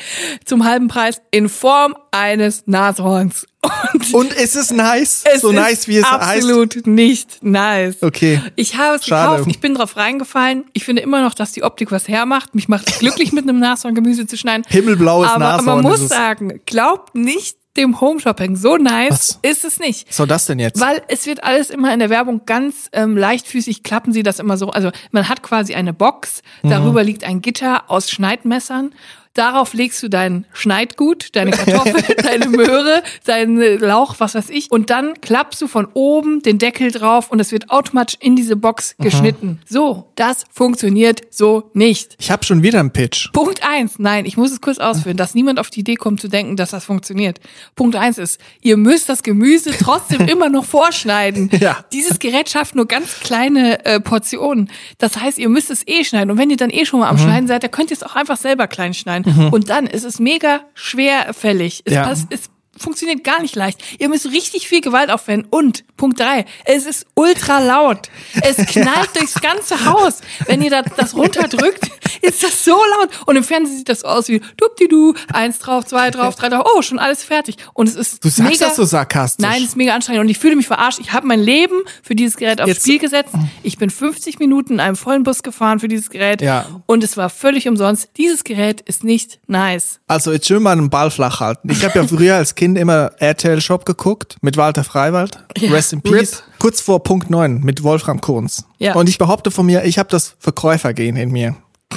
[0.45, 3.47] zum halben Preis in Form eines Nashorns.
[3.93, 5.23] Und Und ist es nice?
[5.31, 6.43] es so nice, wie es heißt?
[6.43, 7.97] absolut nicht nice.
[8.01, 8.41] Okay.
[8.55, 9.31] Ich habe es Schade.
[9.33, 10.65] gekauft, ich bin drauf reingefallen.
[10.73, 12.55] Ich finde immer noch, dass die Optik was hermacht.
[12.55, 14.65] Mich macht es glücklich, mit einem Nashorn Gemüse zu schneiden.
[14.67, 18.55] Himmelblaues Aber Nashorn man ist muss sagen, glaubt nicht dem Homeshopping.
[18.55, 19.39] So nice Was?
[19.43, 20.09] ist es nicht.
[20.09, 20.79] Was soll das denn jetzt?
[20.79, 24.57] Weil es wird alles immer in der Werbung ganz ähm, leichtfüßig, klappen sie das immer
[24.57, 24.69] so.
[24.71, 26.69] Also man hat quasi eine Box, Mhm.
[26.69, 28.93] darüber liegt ein Gitter aus Schneidmessern.
[29.33, 34.69] Darauf legst du dein Schneidgut, deine Kartoffel, deine Möhre, deinen Lauch, was weiß ich.
[34.71, 38.55] Und dann klappst du von oben den Deckel drauf und es wird automatisch in diese
[38.55, 39.03] Box Mhm.
[39.03, 39.59] geschnitten.
[39.69, 42.15] So, das funktioniert so nicht.
[42.19, 43.31] Ich habe schon wieder einen Pitch.
[43.31, 46.27] Punkt eins, nein, ich muss es kurz ausführen, dass niemand auf die Idee kommt zu
[46.27, 47.39] denken, dass das funktioniert.
[47.75, 51.49] Punkt eins ist, ihr müsst das Gemüse trotzdem immer noch vorschneiden.
[51.59, 51.85] Ja.
[51.93, 54.69] Dieses Gerät schafft nur ganz kleine äh, Portionen.
[54.97, 56.31] Das heißt, ihr müsst es eh schneiden.
[56.31, 57.19] Und wenn ihr dann eh schon mal am Mhm.
[57.19, 59.20] Schneiden seid, dann könnt ihr es auch einfach selber klein schneiden.
[59.51, 61.81] Und dann ist es mega schwerfällig.
[61.85, 62.03] Es, Ja.
[62.03, 62.49] passt, es
[62.81, 63.81] funktioniert gar nicht leicht.
[63.99, 65.47] Ihr müsst richtig viel Gewalt aufwenden.
[65.49, 68.09] Und Punkt drei, es ist ultra laut.
[68.41, 70.19] Es knallt durchs ganze Haus.
[70.47, 71.89] Wenn ihr das, das runterdrückt,
[72.21, 73.09] ist das so laut.
[73.25, 76.65] Und im Fernsehen sieht das so aus wie dupdidu, eins drauf, zwei drauf, drei drauf.
[76.75, 77.57] Oh, schon alles fertig.
[77.73, 79.45] Und es ist Du sagst mega, das so sarkastisch.
[79.47, 80.99] Nein, es ist mega anstrengend und ich fühle mich verarscht.
[80.99, 83.33] Ich habe mein Leben für dieses Gerät aufs Jetzt- Spiel gesetzt.
[83.63, 86.65] Ich bin 50 Minuten in einem vollen Bus gefahren für dieses Gerät Ja.
[86.87, 88.09] und es war völlig umsonst.
[88.17, 89.99] Dieses Gerät ist nicht nice.
[90.07, 91.69] Also jetzt schön mal einen Ball flach halten.
[91.69, 95.43] Ich habe ja früher als Kind immer RTL Shop geguckt mit Walter Freiwald.
[95.57, 96.43] Ja, Rest in Peace.
[96.59, 98.65] Kurz vor Punkt 9 mit Wolfram Kunz.
[98.77, 98.95] Ja.
[98.95, 101.55] Und ich behaupte von mir, ich habe das Verkäufergehen in mir.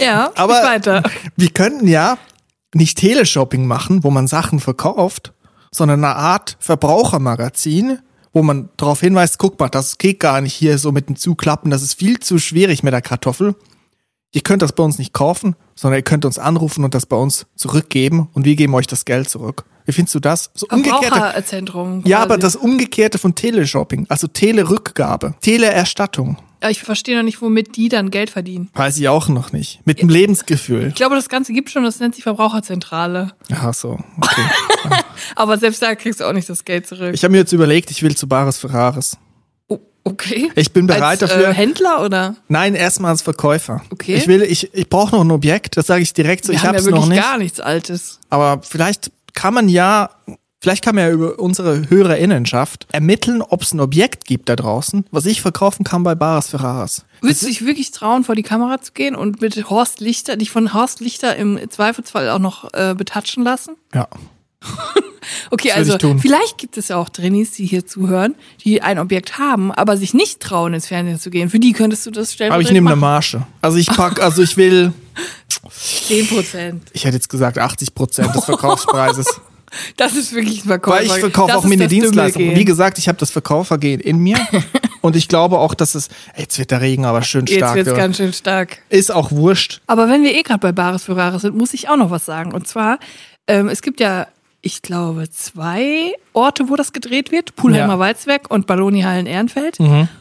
[0.00, 1.02] Ja, Aber weiter.
[1.36, 2.18] wir könnten ja
[2.74, 5.32] nicht Teleshopping machen, wo man Sachen verkauft,
[5.70, 7.98] sondern eine Art Verbrauchermagazin,
[8.32, 11.70] wo man darauf hinweist, guck mal, das geht gar nicht hier so mit dem Zuklappen,
[11.70, 13.54] das ist viel zu schwierig mit der Kartoffel.
[14.34, 17.14] Ihr könnt das bei uns nicht kaufen, sondern ihr könnt uns anrufen und das bei
[17.16, 19.64] uns zurückgeben und wir geben euch das Geld zurück.
[19.86, 20.50] Wie findest du das?
[20.54, 22.02] So umgekehrte, Verbraucherzentrum.
[22.04, 27.76] ja, aber das Umgekehrte von Teleshopping, also Telerückgabe, Teleerstattung, Ja, Ich verstehe noch nicht, womit
[27.76, 28.70] die dann Geld verdienen.
[28.74, 29.80] weiß ich auch noch nicht.
[29.86, 30.88] Mit dem Lebensgefühl.
[30.88, 33.32] Ich glaube, das Ganze gibt schon, das nennt sich Verbraucherzentrale.
[33.52, 34.42] Ach so, okay.
[35.36, 37.12] Aber selbst da kriegst du auch nicht das Geld zurück.
[37.14, 39.16] Ich habe mir jetzt überlegt, ich will zu Bares Ferraris.
[40.04, 40.50] Okay.
[40.54, 41.48] Ich bin bereit Als, dafür.
[41.48, 42.36] Äh, Händler oder?
[42.48, 43.82] Nein, erstmal als Verkäufer.
[43.90, 44.14] Okay.
[44.16, 46.64] Ich will, ich, ich brauche noch ein Objekt, das sage ich direkt so, Wir ich
[46.64, 47.20] haben hab's ja noch nicht.
[47.20, 48.20] gar nichts Altes.
[48.30, 50.10] Aber vielleicht kann man ja,
[50.60, 55.06] vielleicht kann man ja über unsere HörerInnenschaft ermitteln, ob es ein Objekt gibt da draußen,
[55.10, 57.04] was ich verkaufen kann bei Bares Ferraris.
[57.20, 60.50] Würdest du dich wirklich trauen, vor die Kamera zu gehen und mit Horst Lichter, dich
[60.50, 63.76] von Horst Lichter im Zweifelsfall auch noch äh, betatschen lassen?
[63.94, 64.08] Ja.
[65.50, 69.38] Okay, Das also vielleicht gibt es ja auch Trainees, die hier zuhören, die ein Objekt
[69.38, 71.50] haben, aber sich nicht trauen, ins Fernsehen zu gehen.
[71.50, 72.52] Für die könntest du das stellen.
[72.52, 73.46] Aber ich nehme eine Marge.
[73.60, 74.92] Also ich pack, also ich will,
[75.70, 76.82] 10 Prozent.
[76.92, 79.26] ich hätte jetzt gesagt 80 Prozent des Verkaufspreises.
[79.96, 81.00] Das ist wirklich ein Verkäufer.
[81.00, 81.88] Weil ich verkaufe auch meine.
[81.88, 82.56] Gehen.
[82.56, 84.38] Wie gesagt, ich habe das Verkäufergehen in mir.
[85.00, 87.74] und ich glaube auch, dass es, jetzt wird der Regen aber schön Jetzt stark.
[87.74, 87.96] wird's ja.
[87.96, 88.78] ganz schön stark.
[88.88, 89.80] Ist auch wurscht.
[89.86, 92.24] Aber wenn wir eh gerade bei Bares für Rares sind, muss ich auch noch was
[92.24, 92.52] sagen.
[92.52, 92.98] Und zwar,
[93.46, 94.26] ähm, es gibt ja
[94.64, 97.54] ich glaube, zwei Orte, wo das gedreht wird.
[97.54, 97.98] Pulheimer Ja.
[97.98, 99.76] Walzwerk und Balloni-Hallen Ehrenfeld.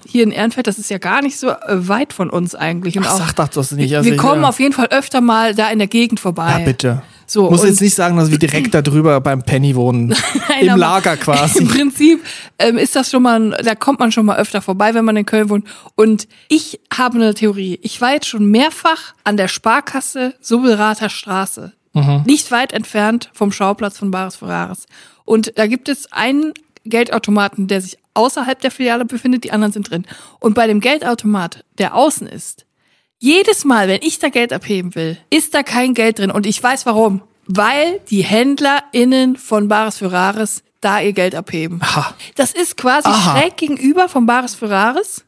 [0.08, 1.56] Hier in Ehrenfeld, das ist ja gar nicht so äh,
[1.88, 2.98] weit von uns eigentlich.
[2.98, 3.90] Und Ach, auch, sag doch das nicht.
[3.90, 4.50] wir, Also wir kommen ja.
[4.50, 6.52] auf jeden Fall öfter mal da in der Gegend vorbei.
[6.52, 7.02] Ja, bitte.
[7.26, 10.10] So, Muss jetzt nicht sagen, dass wir direkt da drüber beim Penny wohnen.
[10.50, 11.64] Nein, Im Lager Im quasi.
[11.66, 12.24] Prinzip
[12.60, 15.16] ähm, ist das schon mal, ein- da kommt man schon mal öfter vorbei, wenn man
[15.16, 15.66] in Köln wohnt.
[15.96, 17.80] Und ich habe eine Theorie.
[17.82, 21.72] Ich war jetzt schon mehrfach an der Sparkasse Subbelrather Straße.
[22.26, 24.88] Nicht weit entfernt vom Schauplatz von Bares Ferraris.
[25.26, 26.54] Und da gibt es einen
[26.86, 30.06] Geldautomaten, der sich außerhalb der Filiale befindet, die anderen sind drin.
[30.40, 32.66] Und bei dem Geldautomat, der außen ist,
[33.20, 36.32] jedes Mal, wenn ich da Geld abheben will, ist da kein Geld drin.
[36.32, 37.22] Und ich weiß warum.
[37.46, 41.80] Weil die HändlerInnen von Bares Ferraris da ihr Geld abheben.
[41.82, 42.14] Aha.
[42.36, 43.40] Das ist quasi Aha.
[43.40, 45.24] schräg gegenüber von Bares Ferraris.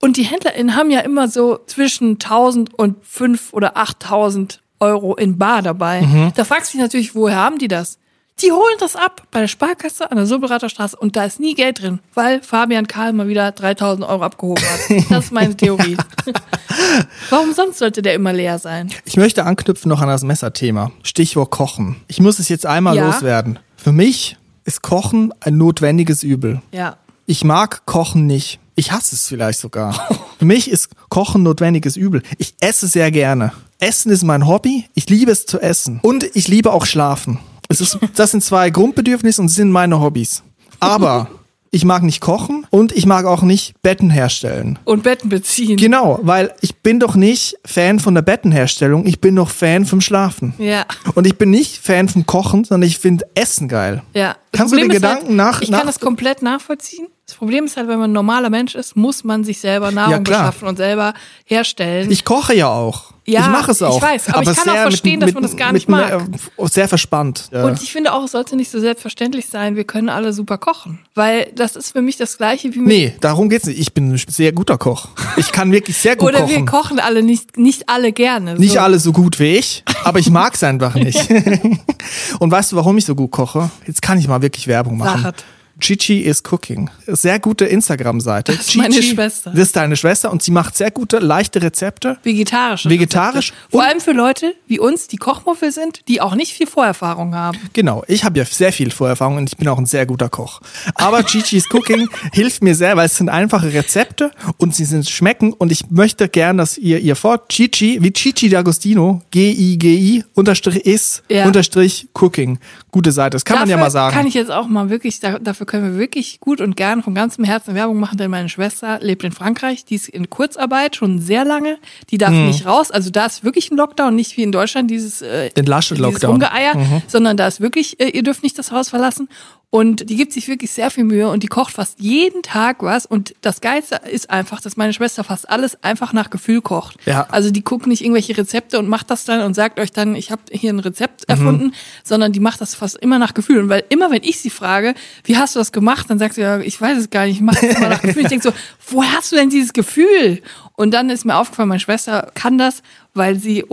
[0.00, 5.38] Und die HändlerInnen haben ja immer so zwischen 1000 und 5 oder 8000 Euro in
[5.38, 6.02] Bar dabei.
[6.02, 6.32] Mhm.
[6.34, 7.98] Da fragst du dich natürlich, woher haben die das?
[8.42, 11.82] Die holen das ab bei der Sparkasse an der Subberaterstraße und da ist nie Geld
[11.82, 15.04] drin, weil Fabian Karl mal wieder 3000 Euro abgehoben hat.
[15.10, 15.98] Das ist meine Theorie.
[17.30, 18.90] Warum sonst sollte der immer leer sein?
[19.04, 20.90] Ich möchte anknüpfen noch an das Messerthema.
[21.02, 21.96] Stichwort Kochen.
[22.08, 23.06] Ich muss es jetzt einmal Ja.
[23.06, 23.58] loswerden.
[23.76, 26.62] Für mich ist Kochen ein notwendiges Übel.
[26.72, 26.96] Ja.
[27.26, 28.58] Ich mag Kochen nicht.
[28.80, 29.92] Ich hasse es vielleicht sogar.
[30.38, 32.22] Für mich ist Kochen notwendiges Übel.
[32.38, 33.52] Ich esse sehr gerne.
[33.78, 34.86] Essen ist mein Hobby.
[34.94, 36.00] Ich liebe es zu essen.
[36.02, 37.38] Und ich liebe auch Schlafen.
[37.68, 40.42] Es ist, das sind zwei Grundbedürfnisse und sind meine Hobbys.
[40.80, 41.28] Aber
[41.70, 44.78] ich mag nicht kochen und ich mag auch nicht Betten herstellen.
[44.86, 45.76] Und Betten beziehen.
[45.76, 50.00] Genau, weil ich bin doch nicht Fan von der Bettenherstellung, ich bin doch Fan vom
[50.00, 50.54] Schlafen.
[50.56, 50.86] Ja.
[51.14, 54.02] Und ich bin nicht Fan vom Kochen, sondern ich finde Essen geil.
[54.14, 54.36] Ja.
[54.52, 57.08] Kannst du den ist Gedanken halt, nach- Ich nach- kann das komplett nachvollziehen.
[57.30, 60.24] Das Problem ist halt, wenn man ein normaler Mensch ist, muss man sich selber Nahrung
[60.24, 60.40] klar.
[60.48, 61.14] beschaffen und selber
[61.44, 62.10] herstellen.
[62.10, 63.12] Ich koche ja auch.
[63.24, 64.02] Ja, ich mache es ich auch.
[64.02, 66.22] weiß, aber ich kann auch verstehen, dass man das gar nicht mit, mag.
[66.58, 67.48] äh, Sehr verspannt.
[67.52, 67.66] Ja.
[67.66, 70.98] Und ich finde auch, es sollte nicht so selbstverständlich sein, wir können alle super kochen.
[71.14, 72.88] Weil das ist für mich das Gleiche wie mit.
[72.88, 73.78] nee, darum geht's nicht.
[73.78, 75.10] Ich bin ein sehr guter Koch.
[75.36, 76.50] Ich kann wirklich sehr gut Oder kochen.
[76.56, 78.56] wir kochen alle nicht, nicht alle gerne.
[78.56, 78.80] Nicht so.
[78.80, 81.30] alle so gut wie ich, aber ich mag es einfach nicht.
[82.40, 83.70] Und weißt du, warum ich so gut koche?
[83.86, 85.22] Jetzt kann ich mal wirklich Werbung machen.
[85.22, 85.44] Sag es.
[85.78, 86.90] Chichi is Cooking.
[87.06, 88.52] Sehr gute Instagram-Seite.
[88.52, 89.50] Das ist meine Schwester.
[89.50, 92.18] Das ist deine Schwester und sie macht sehr gute, leichte Rezepte.
[92.22, 92.86] Vegetarisch.
[92.86, 96.66] Vegetarisch Vor und- allem für Leute wie uns, die Kochmuffel sind, die auch nicht viel
[96.66, 97.58] Vorerfahrung haben.
[97.72, 100.60] Genau, ich habe ja sehr viel Vorerfahrung und ich bin auch ein sehr guter Koch.
[100.96, 105.52] Aber Chichi's Cooking hilft mir sehr, weil es sind einfache Rezepte und sie sind schmecken
[105.52, 111.22] und ich möchte gern, dass ihr ihr fort Chichi, wie Chichi D'Agostino, G-I-G-I, unterstrich is,
[111.28, 111.46] Ja.
[111.46, 112.58] unterstrich Cooking.
[112.90, 114.14] Gute Seite, das kann man ja Dafür mal sagen.
[114.16, 117.14] Kann ich jetzt auch mal wirklich, da, dafür können wir wirklich gut und gern von
[117.14, 121.20] ganzem Herzen Werbung machen, denn meine Schwester lebt in Frankreich, die ist in Kurzarbeit schon
[121.20, 121.78] sehr lange,
[122.10, 122.48] die darf Mhm.
[122.48, 125.64] nicht raus, also da ist wirklich ein Lockdown, nicht wie in Deutschland dieses, äh, Den
[126.08, 129.28] dieses Rumgeeier, sondern da ist wirklich, äh, ihr dürft nicht das Haus verlassen
[129.72, 133.06] und die gibt sich wirklich sehr viel Mühe und die kocht fast jeden Tag was
[133.06, 136.96] und das Geilste ist einfach, dass meine Schwester fast alles einfach nach Gefühl kocht.
[137.06, 137.28] Ja.
[137.30, 140.32] Also die guckt nicht irgendwelche Rezepte und macht das dann und sagt euch dann, ich
[140.32, 141.24] habe hier ein Rezept Mhm.
[141.28, 143.60] erfunden, sondern die macht das fast immer nach Gefühl.
[143.60, 146.42] Und weil immer, wenn ich sie frage, wie hast du das gemacht, dann sagt sie,
[146.42, 148.22] ja, ich weiß es gar nicht, ich mache es immer nach Gefühl.
[148.22, 148.54] Ich denke so,
[148.90, 150.42] woher hast du denn dieses Gefühl?
[150.76, 152.82] Und dann ist mir aufgefallen, meine Schwester kann das,
[153.14, 153.64] weil sie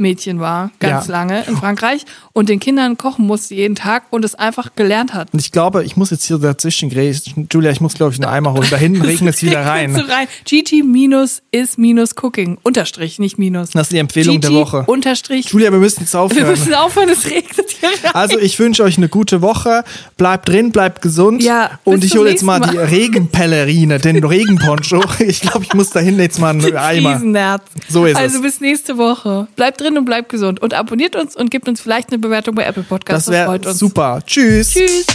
[0.00, 1.12] Au-pair-Mädchen war, ganz Ja.
[1.12, 5.32] lange in Frankreich und den Kindern kochen musste jeden Tag und es einfach gelernt hat.
[5.32, 7.48] Und ich glaube, ich muss jetzt hier dazwischen grätschen.
[7.52, 8.66] Julia, ich muss, glaube ich, einen Eimer holen.
[8.70, 9.94] Da hinten regnet es wieder rein.
[9.94, 10.26] Rein.
[10.44, 12.58] GT minus ist minus Cooking.
[12.62, 13.70] Unterstrich, nicht minus.
[13.70, 14.84] Das ist die Empfehlung der GT Woche.
[14.86, 15.48] Unterstrich.
[15.50, 16.48] Julia, wir müssen jetzt wir aufhören.
[16.50, 18.14] müssen aufhören, es regnet hier rein.
[18.14, 19.84] Also ich wünsche euch eine gute Woche.
[20.16, 21.42] Bleibt drin, bleibt gesund.
[21.42, 22.86] Ja, und ich hole jetzt mal, nächsten die Mal.
[22.86, 25.02] Regenpellerine, den Regenponcho.
[25.20, 27.14] Ich glaube, ich muss da hinten jetzt mal einen Eimer.
[27.14, 27.62] Riesennerz.
[27.88, 28.42] So ist also es.
[28.42, 29.48] bis nächste Woche.
[29.56, 30.60] Bleibt drin und bleibt gesund.
[30.60, 33.26] Und abonniert uns und gebt uns vielleicht eine Bewertung bei Apple Podcasts.
[33.26, 33.78] Das wäre freut uns.
[33.78, 34.20] super.
[34.26, 34.72] Tschüss.
[34.72, 35.06] Tschüss.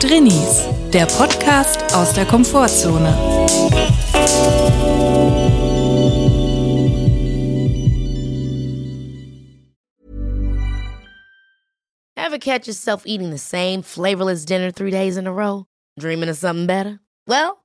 [0.00, 3.14] Drinnies, der Podcast aus der Komfortzone.
[12.16, 15.66] Ever catch yourself eating the same flavorless dinner three days in a row?
[15.98, 17.00] Dreaming of something better?
[17.26, 17.64] Well,